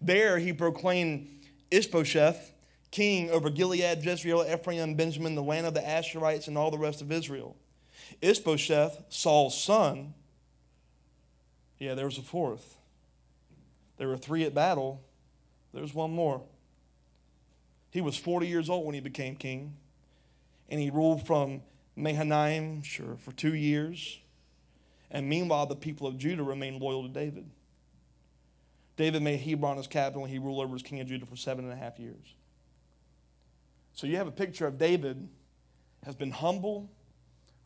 [0.00, 1.28] there he proclaimed
[1.70, 2.52] Ishbosheth
[2.90, 7.00] king over Gilead, Jezreel, Ephraim, Benjamin, the land of the Asherites, and all the rest
[7.00, 7.56] of Israel.
[8.20, 10.14] Ishbosheth, Saul's son,
[11.78, 12.79] yeah, there was a fourth.
[14.00, 15.02] There were three at battle.
[15.74, 16.40] There's one more.
[17.90, 19.76] He was 40 years old when he became king,
[20.70, 21.60] and he ruled from
[21.96, 24.18] Mahanaim, sure, for two years.
[25.10, 27.50] And meanwhile, the people of Judah remained loyal to David.
[28.96, 31.66] David made Hebron his capital, and he ruled over as king of Judah for seven
[31.66, 32.34] and a half years.
[33.92, 35.28] So you have a picture of David
[36.06, 36.90] has been humble,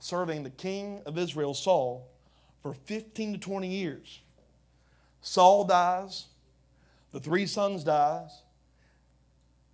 [0.01, 2.11] serving the king of Israel, Saul,
[2.61, 4.24] for 15 to 20 years.
[5.27, 6.27] Saul dies,
[7.11, 8.43] the three sons dies,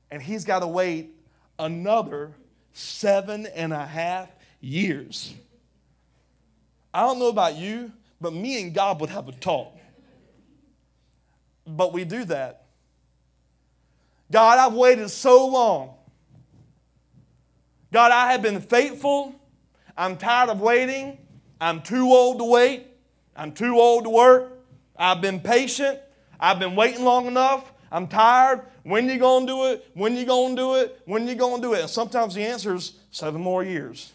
[0.09, 1.11] and he's got to wait
[1.59, 2.31] another
[2.73, 5.35] seven and a half years.
[6.95, 9.77] I don't know about you, but me and God would have a talk.
[11.67, 12.67] But we do that.
[14.31, 15.95] God, I've waited so long.
[17.93, 19.35] God, I have been faithful.
[19.97, 21.19] I'm tired of waiting.
[21.61, 22.87] I'm too old to wait.
[23.35, 24.50] I'm too old to work.
[25.01, 25.99] I've been patient.
[26.39, 27.73] I've been waiting long enough.
[27.91, 28.61] I'm tired.
[28.83, 29.91] When you to do it?
[29.95, 31.01] When you to do it?
[31.07, 31.81] When you to do it?
[31.81, 34.13] And sometimes the answer is seven more years.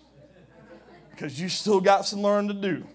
[1.10, 2.86] Because you still got some learning to do.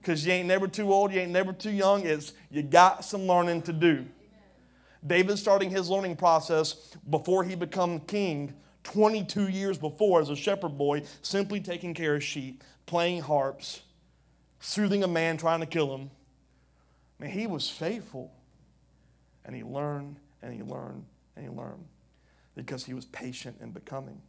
[0.00, 2.06] Because you ain't never too old, you ain't never too young.
[2.06, 4.06] It's you got some learning to do.
[5.06, 10.78] David starting his learning process before he become king 22 years before as a shepherd
[10.78, 13.82] boy, simply taking care of sheep, playing harps,
[14.60, 16.10] soothing a man trying to kill him.
[17.22, 18.32] I mean, he was faithful.
[19.44, 21.04] And he learned and he learned
[21.36, 21.84] and he learned
[22.56, 24.20] because he was patient in becoming.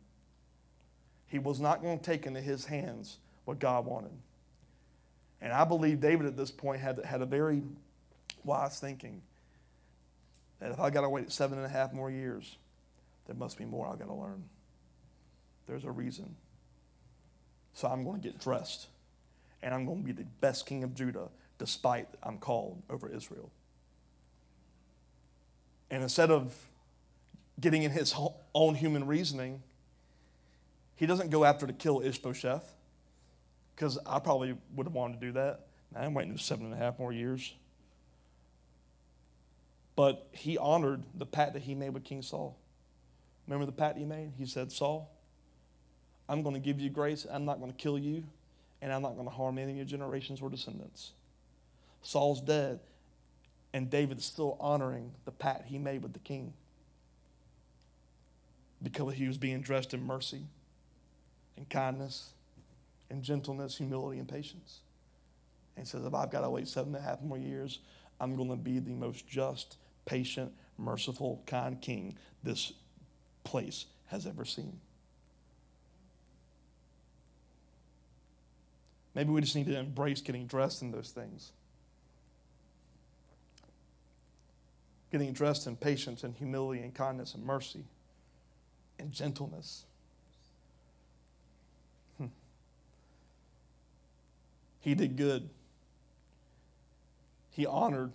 [1.28, 4.12] He was not going to take into his hands what God wanted.
[5.42, 7.64] And I believe David at this point had, had a very
[8.44, 9.22] wise thinking
[10.60, 12.58] that if I got to wait seven and a half more years,
[13.26, 14.44] there must be more I've got to learn.
[15.68, 16.36] There's a reason.
[17.74, 18.88] So I'm going to get dressed,
[19.64, 23.52] and I'm going to be the best king of Judah, despite I'm called over Israel.
[25.92, 26.56] And instead of
[27.60, 28.16] getting in his
[28.56, 29.62] own human reasoning,
[30.96, 32.76] he doesn't go after to kill Ishbosheth,
[33.76, 35.68] because I probably would have wanted to do that.
[35.96, 37.54] I'm waiting seven and a half more years.
[39.96, 42.58] But he honored the pact that he made with King Saul.
[43.48, 44.32] Remember the pact he made?
[44.38, 45.12] He said, Saul,
[46.28, 47.28] I'm going to give you grace.
[47.30, 48.24] I'm not going to kill you,
[48.82, 51.12] and I'm not going to harm any of your generations or descendants.
[52.04, 52.80] Saul's dead,
[53.74, 56.54] and David is still honoring the pact he made with the king
[58.84, 60.44] because he was being dressed in mercy
[61.58, 62.34] and kindness
[63.10, 64.82] and gentleness, humility, and patience.
[65.76, 67.80] And he says, If I've got to wait seven and a half more years,
[68.20, 72.74] I'm going to be the most just, patient, merciful, kind king this
[73.44, 74.80] place has ever seen.
[79.16, 81.52] Maybe we just need to embrace getting dressed in those things.
[85.14, 87.86] Getting dressed in patience and humility and kindness and mercy
[88.98, 89.86] and gentleness.
[92.18, 92.26] Hmm.
[94.80, 95.52] He did good.
[97.52, 98.12] He honored.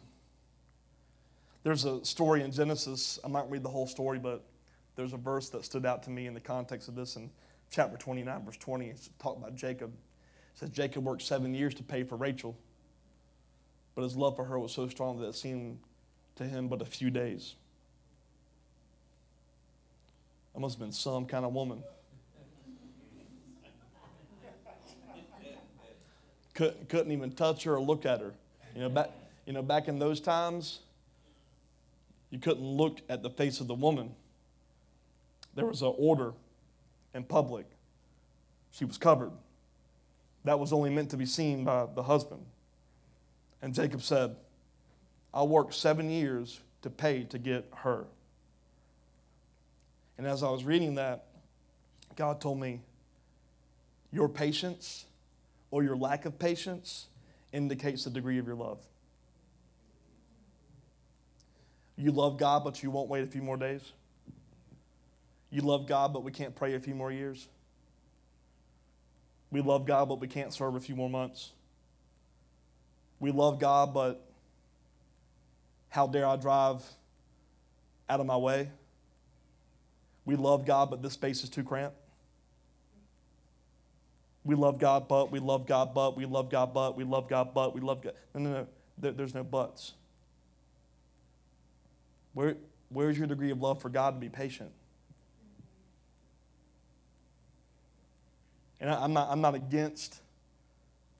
[1.62, 3.20] There's a story in Genesis.
[3.24, 4.42] I might read the whole story, but
[4.96, 7.30] there's a verse that stood out to me in the context of this in
[7.70, 8.86] chapter 29, verse 20.
[8.88, 9.92] It's talking about Jacob.
[9.92, 12.58] It says Jacob worked seven years to pay for Rachel,
[13.94, 15.78] but his love for her was so strong that it seemed
[16.38, 17.54] to him but a few days.
[20.54, 21.82] That must have been some kind of woman.
[26.54, 28.32] Couldn't, couldn't even touch her or look at her.
[28.74, 29.10] You know, back,
[29.46, 30.80] you know, back in those times,
[32.30, 34.14] you couldn't look at the face of the woman
[35.58, 36.34] there was an order
[37.14, 37.66] in public.
[38.70, 39.32] She was covered.
[40.44, 42.42] That was only meant to be seen by the husband.
[43.60, 44.36] And Jacob said,
[45.32, 48.04] I'll work seven years to pay to get her.
[50.16, 51.26] And as I was reading that,
[52.16, 52.80] God told me,
[54.12, 55.04] Your patience
[55.70, 57.06] or your lack of patience
[57.52, 58.80] indicates the degree of your love.
[61.96, 63.92] You love God, but you won't wait a few more days.
[65.50, 67.48] You love God, but we can't pray a few more years.
[69.50, 71.52] We love God, but we can't serve a few more months.
[73.18, 74.27] We love God, but
[75.98, 76.80] how dare I drive
[78.08, 78.70] out of my way?
[80.24, 81.96] We love God, but this space is too cramped.
[84.44, 87.52] We love God, but we love God, but we love God, but we love God,
[87.52, 88.12] but we love God.
[88.32, 88.66] No, no,
[89.00, 89.10] no.
[89.10, 89.94] there's no buts.
[92.32, 92.56] Where,
[92.90, 94.70] where's your degree of love for God to be patient?
[98.80, 100.20] And I'm not, I'm not against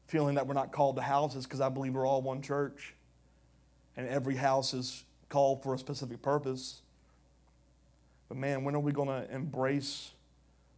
[0.07, 2.95] feeling that we're not called to houses because I believe we're all one church.
[3.99, 6.83] And every house is called for a specific purpose.
[8.29, 10.13] But man, when are we going to embrace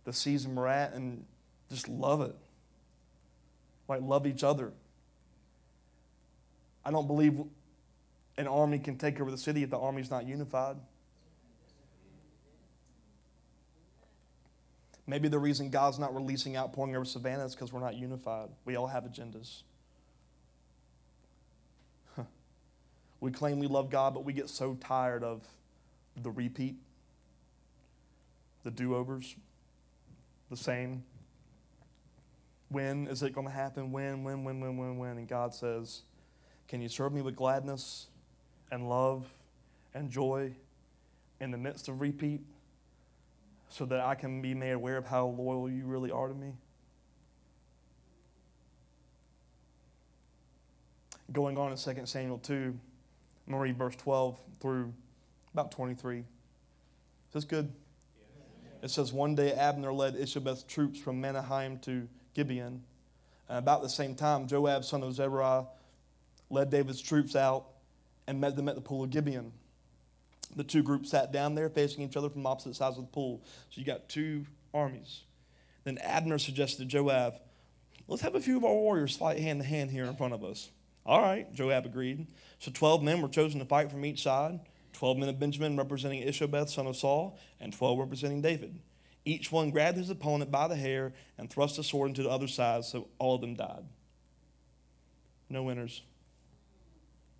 [0.04, 1.26] the season we're at and
[1.68, 2.34] just love it?
[3.88, 4.72] Like, love each other.
[6.82, 7.42] I don't believe
[8.38, 10.76] an army can take over the city if the army's not unified.
[15.06, 18.48] Maybe the reason God's not releasing outpouring over Savannah is because we're not unified.
[18.64, 19.62] We all have agendas.
[23.20, 25.46] We claim we love God, but we get so tired of
[26.22, 26.76] the repeat,
[28.64, 29.36] the do overs,
[30.50, 31.04] the same.
[32.68, 33.92] When is it going to happen?
[33.92, 35.18] When, when, when, when, when, when?
[35.18, 36.02] And God says,
[36.68, 38.06] Can you serve me with gladness
[38.70, 39.26] and love
[39.92, 40.52] and joy
[41.40, 42.40] in the midst of repeat?
[43.70, 46.52] so that I can be made aware of how loyal you really are to me?
[51.32, 52.76] Going on in 2 Samuel 2,
[53.50, 54.94] I'm going to read verse 12 through
[55.52, 56.20] about 23.
[56.20, 56.24] Is
[57.32, 57.72] this good?
[58.80, 62.84] It says, One day Abner led Ishbosheth's troops from Mahanaim to Gibeon.
[63.48, 65.66] And about the same time, Joab, son of Zeruiah,
[66.48, 67.66] led David's troops out
[68.28, 69.52] and met them at the pool of Gibeon
[70.56, 73.42] the two groups sat down there facing each other from opposite sides of the pool.
[73.70, 75.22] So you got two armies.
[75.84, 77.34] Then Abner suggested to Joab,
[78.08, 80.44] let's have a few of our warriors fight hand to hand here in front of
[80.44, 80.70] us.
[81.06, 82.26] All right, Joab agreed.
[82.58, 84.60] So 12 men were chosen to fight from each side
[84.92, 88.80] 12 men of Benjamin representing Ishbosheth, son of Saul, and 12 representing David.
[89.24, 92.48] Each one grabbed his opponent by the hair and thrust a sword into the other
[92.48, 93.84] side, so all of them died.
[95.48, 96.02] No winners.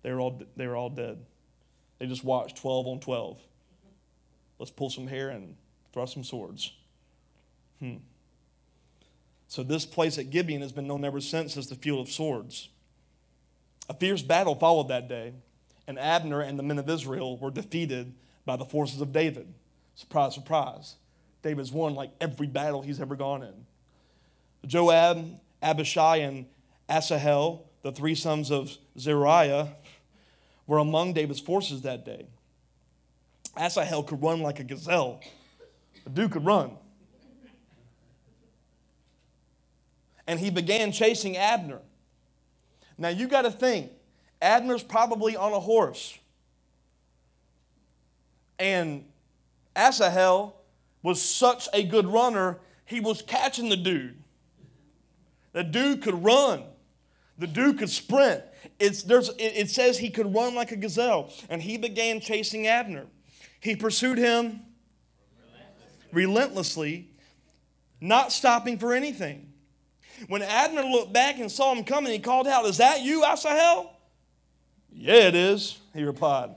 [0.01, 1.25] They were all, they were all dead.
[1.99, 3.39] They just watched 12 on 12.
[4.57, 5.55] Let's pull some hair and
[5.93, 6.73] thrust some swords.
[7.79, 7.97] Hmm.
[9.47, 12.69] So, this place at Gibeon has been known ever since as the field of swords.
[13.91, 15.33] A fierce battle followed that day,
[15.85, 18.13] and Abner and the men of Israel were defeated
[18.45, 19.53] by the forces of David.
[19.95, 20.95] Surprise, surprise.
[21.43, 23.65] David's won like every battle he's ever gone in.
[24.65, 26.45] Joab, Abishai, and
[26.87, 29.75] Asahel, the three sons of Zeruiah,
[30.67, 32.27] were among David's forces that day.
[33.57, 35.19] Asahel could run like a gazelle.
[36.05, 36.77] The dude could run.
[40.25, 41.81] And he began chasing Abner.
[43.01, 43.91] Now you got to think,
[44.43, 46.17] Abner's probably on a horse.
[48.59, 49.05] And
[49.75, 50.55] Asahel
[51.01, 54.21] was such a good runner, he was catching the dude.
[55.53, 56.63] The dude could run.
[57.39, 58.43] The dude could sprint.
[58.79, 61.33] It's, there's, it, it says he could run like a gazelle.
[61.49, 63.07] And he began chasing Abner.
[63.59, 64.61] He pursued him
[66.11, 67.09] relentlessly,
[67.99, 69.50] not stopping for anything.
[70.27, 73.91] When Abner looked back and saw him coming, he called out, Is that you, Asahel?
[74.91, 76.51] Yeah, it is, he replied.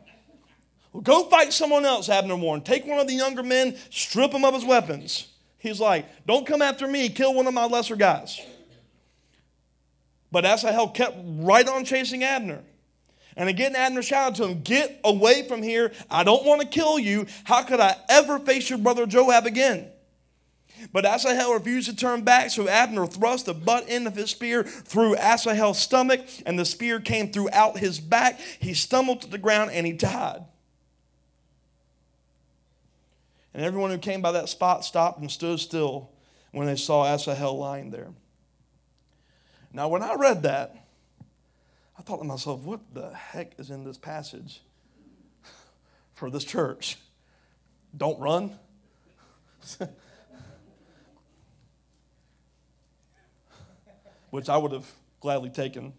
[0.92, 2.64] Well, go fight someone else, Abner warned.
[2.64, 5.28] Take one of the younger men, strip him of his weapons.
[5.58, 8.40] He's like, Don't come after me, kill one of my lesser guys.
[10.30, 12.60] But Asahel kept right on chasing Abner.
[13.36, 15.92] And again, Abner shouted to him, Get away from here.
[16.10, 17.26] I don't want to kill you.
[17.44, 19.88] How could I ever face your brother Joab again?
[20.92, 24.64] But Asahel refused to turn back, so Abner thrust the butt end of his spear
[24.64, 28.40] through Asahel's stomach, and the spear came throughout his back.
[28.58, 30.44] He stumbled to the ground and he died.
[33.54, 36.10] And everyone who came by that spot stopped and stood still
[36.50, 38.08] when they saw Asahel lying there.
[39.72, 40.76] Now, when I read that,
[41.98, 44.60] I thought to myself, what the heck is in this passage
[46.14, 46.96] for this church?
[47.96, 48.58] Don't run?
[54.34, 55.92] which I would have gladly taken.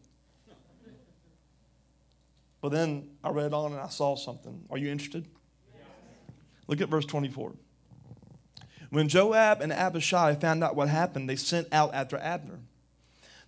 [2.59, 4.65] But then I read on and I saw something.
[4.69, 5.25] Are you interested?
[6.67, 7.53] Look at verse 24.
[8.89, 12.59] When Joab and Abishai found out what happened, they sent out after Abner.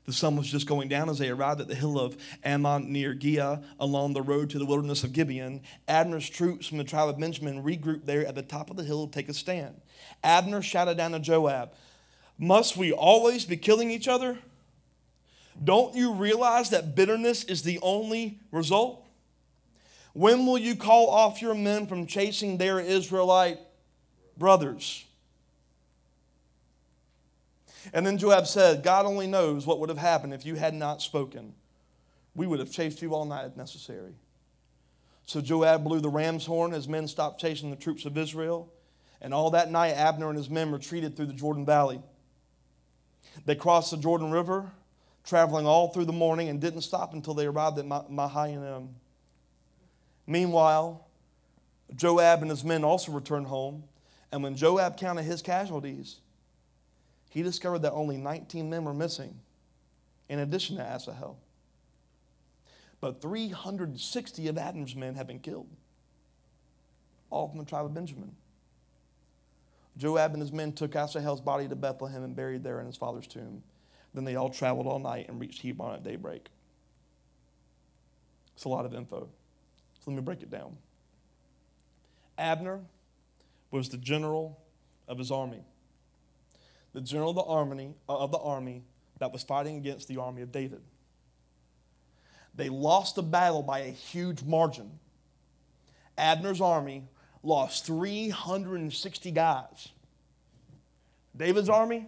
[0.05, 2.15] The sun was just going down as they arrived at the hill of
[2.45, 5.63] Ammah near Giah along the road to the wilderness of Gibeon.
[5.89, 9.05] Abner's troops from the tribe of Benjamin regrouped there at the top of the hill
[9.05, 9.81] to take a stand.
[10.23, 11.73] Abner shouted down to Joab,
[12.37, 14.39] Must we always be killing each other?
[15.63, 19.05] Don't you realize that bitterness is the only result?
[20.13, 23.59] When will you call off your men from chasing their Israelite
[24.37, 25.05] brothers?
[27.93, 31.01] And then Joab said, God only knows what would have happened if you had not
[31.01, 31.53] spoken.
[32.35, 34.13] We would have chased you all night if necessary.
[35.25, 38.71] So Joab blew the ram's horn as men stopped chasing the troops of Israel.
[39.21, 42.01] And all that night, Abner and his men retreated through the Jordan Valley.
[43.45, 44.71] They crossed the Jordan River
[45.27, 48.63] traveling all through the morning and didn't stop until they arrived at Mahanaim.
[48.63, 48.89] Um,
[50.25, 51.05] meanwhile,
[51.95, 53.83] Joab and his men also returned home,
[54.31, 56.21] and when Joab counted his casualties,
[57.29, 59.37] he discovered that only 19 men were missing,
[60.29, 61.37] in addition to Asahel.
[63.01, 65.67] But 360 of Abner's men had been killed,
[67.29, 68.31] all from the tribe of Benjamin.
[69.97, 73.27] Joab and his men took Asahel's body to Bethlehem and buried there in his father's
[73.27, 73.61] tomb.
[74.17, 76.47] Then they all traveled all night and reached Hebron at daybreak.
[78.55, 79.29] It's a lot of info.
[79.99, 80.75] So let me break it down.
[82.35, 82.79] Abner
[83.69, 84.59] was the general
[85.07, 85.61] of his army.
[86.93, 88.81] The general of the army, uh, of the army
[89.19, 90.81] that was fighting against the army of David.
[92.55, 94.97] They lost the battle by a huge margin.
[96.17, 97.03] Abner's army
[97.43, 99.89] lost 360 guys.
[101.37, 102.07] David's army,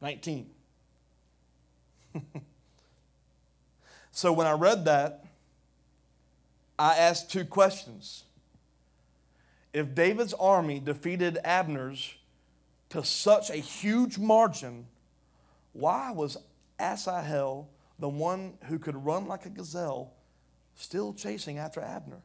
[0.00, 0.50] 19.
[4.10, 5.24] so when I read that,
[6.78, 8.24] I asked two questions.
[9.72, 12.14] If David's army defeated Abner's
[12.90, 14.86] to such a huge margin,
[15.72, 16.36] why was
[16.78, 20.12] Asahel, the one who could run like a gazelle,
[20.74, 22.22] still chasing after Abner?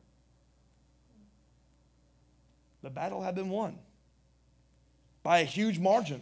[2.81, 3.79] The battle had been won
[5.23, 6.21] by a huge margin.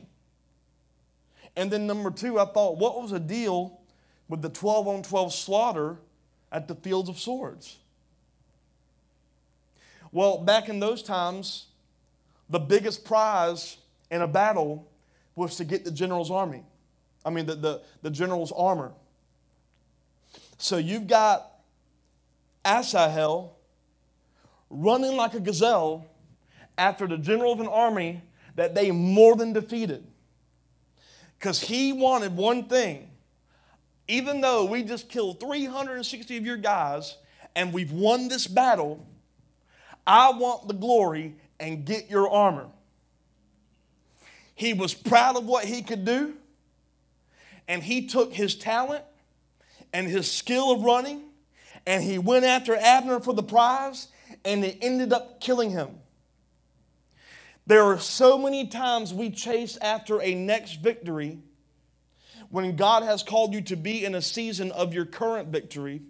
[1.55, 3.79] And then number two, I thought, what was the deal
[4.29, 5.97] with the 12 on 12 slaughter
[6.51, 7.77] at the fields of swords?
[10.11, 11.67] Well, back in those times,
[12.49, 13.77] the biggest prize
[14.09, 14.89] in a battle
[15.35, 16.63] was to get the general's army.
[17.25, 18.91] I mean, the, the, the general's armor.
[20.57, 21.49] So you've got
[22.65, 23.55] Asahel
[24.69, 26.05] running like a gazelle
[26.77, 28.21] after the general of an army
[28.55, 30.05] that they more than defeated.
[31.41, 33.09] Because he wanted one thing.
[34.07, 37.17] Even though we just killed 360 of your guys
[37.55, 39.07] and we've won this battle,
[40.05, 42.67] I want the glory and get your armor.
[44.53, 46.35] He was proud of what he could do,
[47.67, 49.03] and he took his talent
[49.91, 51.23] and his skill of running,
[51.87, 54.09] and he went after Abner for the prize,
[54.45, 56.00] and it ended up killing him.
[57.67, 61.39] There are so many times we chase after a next victory
[62.49, 66.01] when God has called you to be in a season of your current victory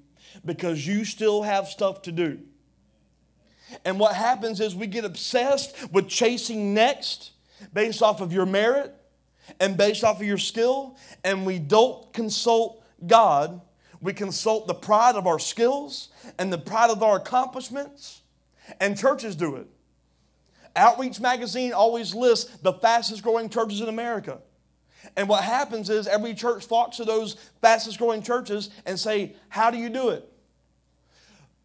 [0.46, 2.40] because you still have stuff to do.
[3.86, 7.32] And what happens is we get obsessed with chasing next
[7.74, 8.96] based off of your merit
[9.60, 13.62] and based off of your skill, and we don't consult God.
[14.02, 18.22] We consult the pride of our skills and the pride of our accomplishments,
[18.80, 19.68] and churches do it.
[20.76, 24.40] Outreach Magazine always lists the fastest growing churches in America.
[25.18, 29.72] And what happens is every church flocks to those fastest growing churches and say, How
[29.72, 30.28] do you do it?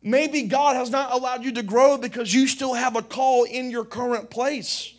[0.03, 3.71] Maybe God has not allowed you to grow because you still have a call in
[3.71, 4.95] your current place.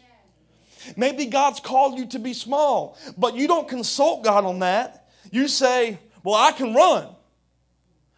[0.96, 5.10] Maybe God's called you to be small, but you don't consult God on that.
[5.32, 7.08] You say, Well, I can run,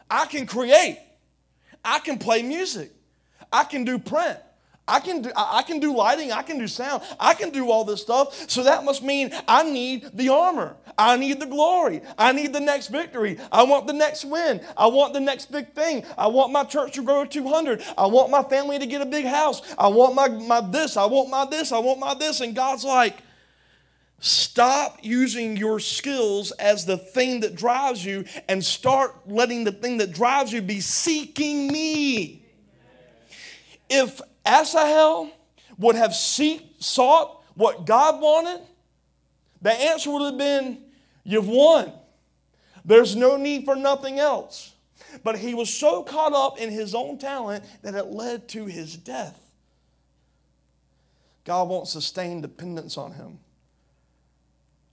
[0.10, 1.00] I can create,
[1.84, 2.92] I can play music,
[3.52, 4.38] I can do print.
[4.90, 7.84] I can, do, I can do lighting, I can do sound, I can do all
[7.84, 8.50] this stuff.
[8.50, 10.76] So that must mean I need the armor.
[10.98, 12.02] I need the glory.
[12.18, 13.38] I need the next victory.
[13.52, 14.62] I want the next win.
[14.76, 16.04] I want the next big thing.
[16.18, 17.84] I want my church to grow to 200.
[17.98, 19.62] I want my family to get a big house.
[19.78, 20.98] I want my, my this.
[20.98, 21.72] I want my this.
[21.72, 22.42] I want my this.
[22.42, 23.18] And God's like,
[24.22, 29.98] Stop using your skills as the thing that drives you and start letting the thing
[30.00, 32.44] that drives you be seeking me.
[33.90, 35.32] If Asahel
[35.78, 38.62] would have seek, sought what God wanted,
[39.62, 40.84] the answer would have been,
[41.24, 41.92] You've won.
[42.84, 44.74] There's no need for nothing else.
[45.24, 48.96] But he was so caught up in his own talent that it led to his
[48.96, 49.40] death.
[51.46, 53.40] God wants sustained dependence on him,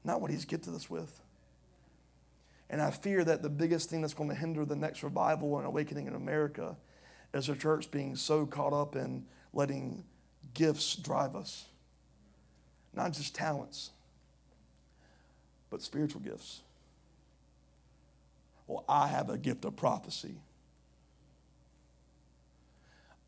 [0.04, 1.20] not what he's gifted us with.
[2.68, 5.66] And I fear that the biggest thing that's going to hinder the next revival and
[5.66, 6.76] awakening in America
[7.36, 10.04] is a church being so caught up in letting
[10.54, 11.66] gifts drive us.
[12.94, 13.90] Not just talents,
[15.70, 16.62] but spiritual gifts.
[18.66, 20.36] Well, I have a gift of prophecy.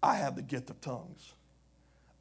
[0.02, 1.32] I have the gift of tongues.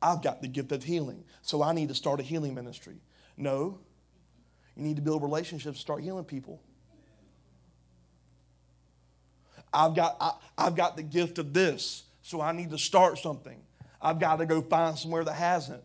[0.02, 2.96] I've got the gift of healing, so I need to start a healing ministry.
[3.36, 3.80] No,
[4.76, 6.62] you need to build relationships, start healing people.
[9.78, 13.62] I've got, I, have got the gift of this, so I need to start something.
[14.02, 15.84] I've got to go find somewhere that hasn't.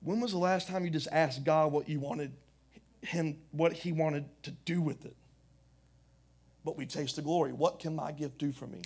[0.00, 2.32] When was the last time you just asked God what you wanted
[3.02, 5.14] him, what he wanted to do with it?
[6.64, 7.52] But we taste the glory.
[7.52, 8.82] What can my gift do for me?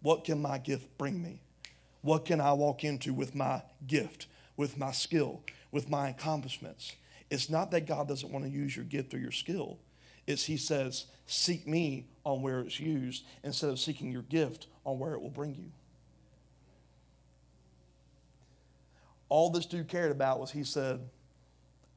[0.00, 1.42] What can my gift bring me?
[2.00, 4.26] What can I walk into with my gift,
[4.56, 6.96] with my skill, with my accomplishments?
[7.28, 9.78] It's not that God doesn't want to use your gift or your skill.
[10.26, 14.98] It's He says, seek me on where it's used instead of seeking your gift on
[14.98, 15.70] where it will bring you.
[19.28, 21.00] All this dude cared about was he said,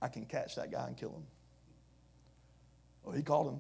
[0.01, 1.23] I can catch that guy and kill him.
[3.03, 3.59] Well, he caught him,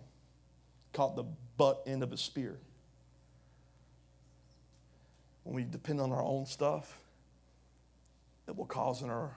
[0.93, 1.25] caught the
[1.57, 2.57] butt end of his spear.
[5.43, 6.99] When we depend on our own stuff,
[8.47, 9.35] it will cause in our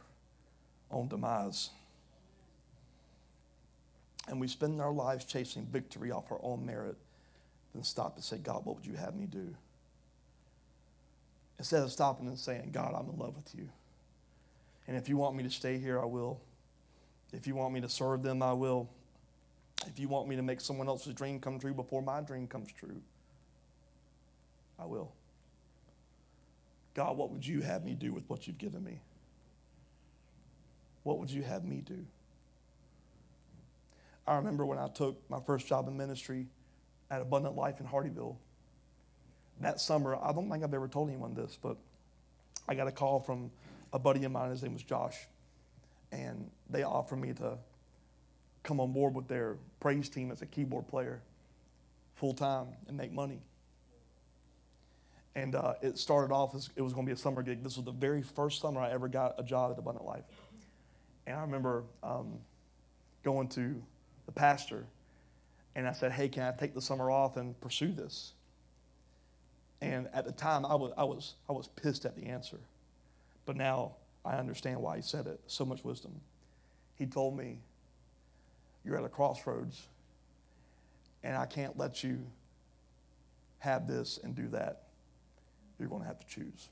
[0.91, 1.70] own demise.
[4.29, 6.97] And we spend our lives chasing victory off our own merit,
[7.74, 9.55] then stop and say, God, what would you have me do?
[11.59, 13.68] Instead of stopping and saying, God, I'm in love with you.
[14.89, 16.41] And if you want me to stay here, I will.
[17.33, 18.89] If you want me to serve them, I will.
[19.87, 22.70] If you want me to make someone else's dream come true before my dream comes
[22.72, 23.01] true,
[24.79, 25.12] I will.
[26.95, 29.01] God, what would you have me do with what you've given me?
[31.03, 32.07] What would you have me do?
[34.27, 36.47] I remember when I took my first job in ministry
[37.11, 38.37] at Abundant Life in Hardeeville.
[39.61, 41.77] That summer, I don't think I've ever told anyone this, but
[42.68, 43.51] I got a call from
[43.93, 45.16] a buddy of mine, his name was Josh,
[46.12, 47.57] and they offered me to
[48.62, 51.22] come on board with their praise team as a keyboard player
[52.14, 53.41] full time and make money.
[55.37, 57.62] And uh, it started off as it was going to be a summer gig.
[57.62, 60.24] This was the very first summer I ever got a job at Abundant Life.
[61.27, 62.39] And I remember um,
[63.22, 63.83] going to
[64.27, 64.85] the pastor
[65.77, 68.33] and I said, Hey, can I take the summer off and pursue this?
[69.83, 72.59] And at the time, I was, I was, I was pissed at the answer.
[73.45, 73.93] But now
[74.24, 75.39] I understand why he said it.
[75.47, 76.12] So much wisdom.
[76.97, 77.59] He told me,
[78.85, 79.87] You're at a crossroads,
[81.22, 82.24] and I can't let you
[83.59, 84.85] have this and do that.
[85.79, 86.68] You're going to have to choose.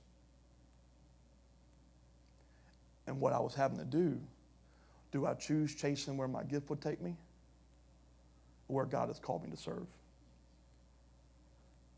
[3.07, 4.19] And what I was having to do,
[5.13, 7.17] do I choose chasing where my gift would take me?
[8.67, 9.87] Where God has called me to serve?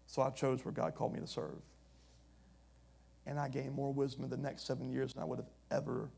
[0.07, 1.59] So I chose where God called me to serve.
[3.27, 6.09] And I gained more wisdom in the next seven years than I would have ever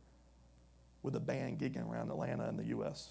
[1.02, 3.10] with a band gigging around Atlanta and the U.S.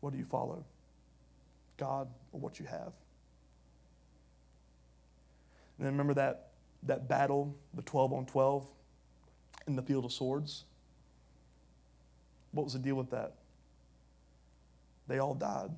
[0.00, 0.64] What do you follow?
[1.76, 2.92] God or what you have?
[5.78, 6.48] And then remember that,
[6.84, 8.66] that battle, the 12 on 12
[9.68, 10.64] in the field of swords?
[12.52, 13.34] What was the deal with that?
[15.08, 15.70] They all died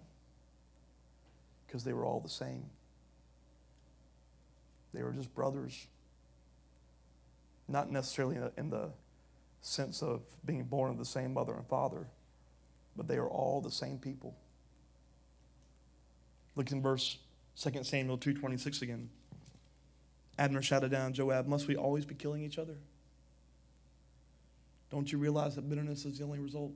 [1.67, 2.65] because they were all the same.
[4.93, 5.87] They were just brothers.
[7.67, 8.91] Not necessarily in the
[9.61, 12.07] sense of being born of the same mother and father,
[12.97, 14.37] but they are all the same people.
[16.55, 17.19] Look in verse
[17.61, 19.09] 2 Samuel 2.26 again.
[20.39, 22.77] Abner shouted down Joab, Must we always be killing each other?
[24.91, 26.73] Don't you realize that bitterness is the only result?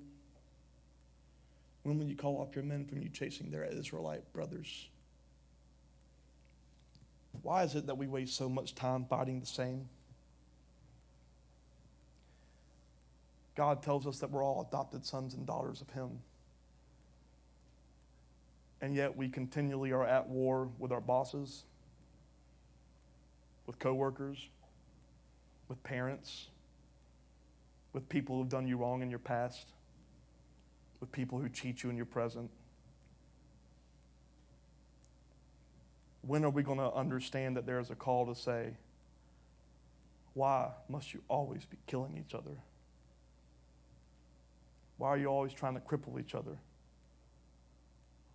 [1.82, 4.88] When will you call off your men from you chasing their Israelite brothers?
[7.42, 9.88] Why is it that we waste so much time fighting the same?
[13.54, 16.20] God tells us that we're all adopted sons and daughters of Him.
[18.80, 21.64] And yet we continually are at war with our bosses,
[23.66, 24.48] with coworkers,
[25.68, 26.48] with parents,
[27.92, 29.68] with people who've done you wrong in your past
[31.00, 32.50] with people who cheat you in your present?
[36.22, 38.74] When are we going to understand that there is a call to say,
[40.34, 42.58] why must you always be killing each other?
[44.98, 46.58] Why are you always trying to cripple each other?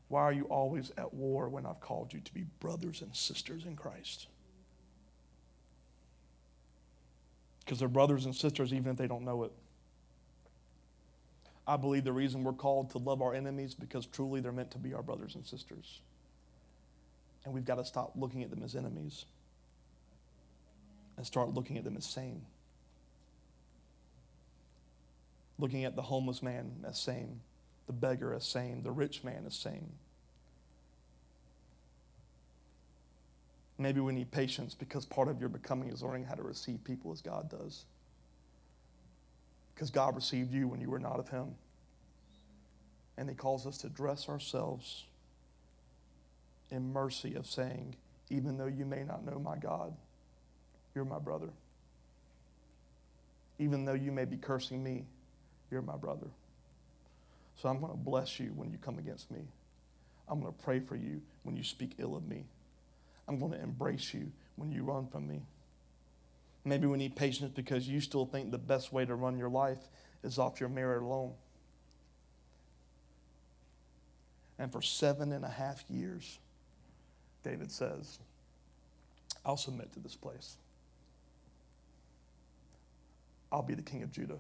[0.08, 3.66] Why are you always at war when I've called you to be brothers and sisters
[3.66, 4.28] in Christ?
[7.64, 9.52] Because they're brothers and sisters even if they don't know it.
[11.66, 14.78] I believe the reason we're called to love our enemies because truly they're meant to
[14.78, 16.02] be our brothers and sisters.
[17.46, 19.26] And we've got to stop looking at them as enemies
[21.16, 22.42] and start looking at them as same.
[25.58, 27.40] Looking at the homeless man as same,
[27.88, 29.92] the beggar as same, the rich man as same.
[33.78, 37.12] Maybe we need patience because part of your becoming is learning how to receive people
[37.12, 37.86] as God does
[39.74, 41.56] because God received you when you were not of Him.
[43.18, 45.06] And He calls us to dress ourselves
[46.72, 47.96] in mercy of saying,
[48.30, 49.94] even though you may not know my God,
[50.96, 51.50] you're my brother.
[53.60, 55.06] Even though you may be cursing me,
[55.70, 56.28] you're my brother.
[57.62, 59.42] So I'm going to bless you when you come against me.
[60.28, 62.46] I'm going to pray for you when you speak ill of me.
[63.28, 65.44] I'm going to embrace you when you run from me.
[66.66, 69.80] Maybe we need patience because you still think the best way to run your life
[70.24, 71.34] is off your merit alone.
[74.60, 76.40] And for seven and a half years,
[77.44, 78.20] David says,
[79.46, 80.56] I'll submit to this place.
[83.52, 84.40] I'll be the king of Judah,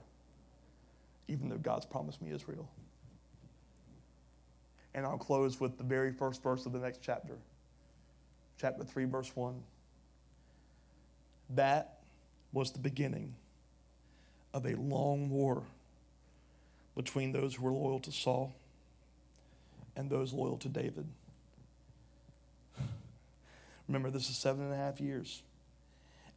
[1.28, 2.70] even though God's promised me Israel.
[4.96, 7.38] And I'll close with the very first verse of the next chapter,
[8.60, 9.62] chapter 3, verse 1.
[11.52, 12.00] That
[12.52, 13.36] was the beginning
[14.54, 15.64] of a long war
[16.96, 18.54] between those who were loyal to Saul
[19.96, 21.08] and those loyal to David.
[23.88, 25.42] Remember, this is seven and a half years.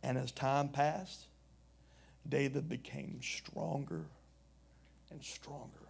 [0.03, 1.27] And as time passed,
[2.29, 4.05] David became stronger
[5.11, 5.89] and stronger,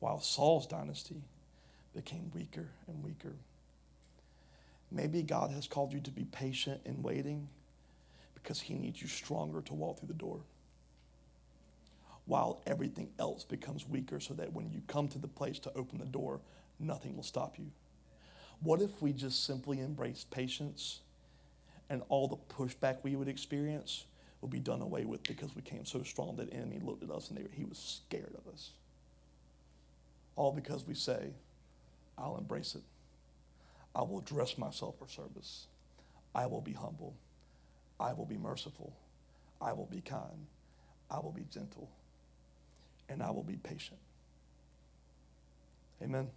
[0.00, 1.22] while Saul's dynasty
[1.94, 3.32] became weaker and weaker.
[4.90, 7.48] Maybe God has called you to be patient in waiting
[8.34, 10.40] because he needs you stronger to walk through the door.
[12.24, 15.98] While everything else becomes weaker, so that when you come to the place to open
[15.98, 16.40] the door,
[16.78, 17.66] nothing will stop you.
[18.60, 21.00] What if we just simply embrace patience
[21.90, 24.04] and all the pushback we would experience
[24.40, 27.28] will be done away with because we came so strong that enemy looked at us
[27.28, 28.70] and they, he was scared of us.
[30.36, 31.30] All because we say,
[32.16, 32.82] I'll embrace it.
[33.98, 35.66] I will dress myself for service.
[36.32, 37.16] I will be humble.
[37.98, 38.96] I will be merciful.
[39.60, 40.46] I will be kind.
[41.10, 41.90] I will be gentle.
[43.08, 43.98] And I will be patient.
[46.00, 46.28] Amen.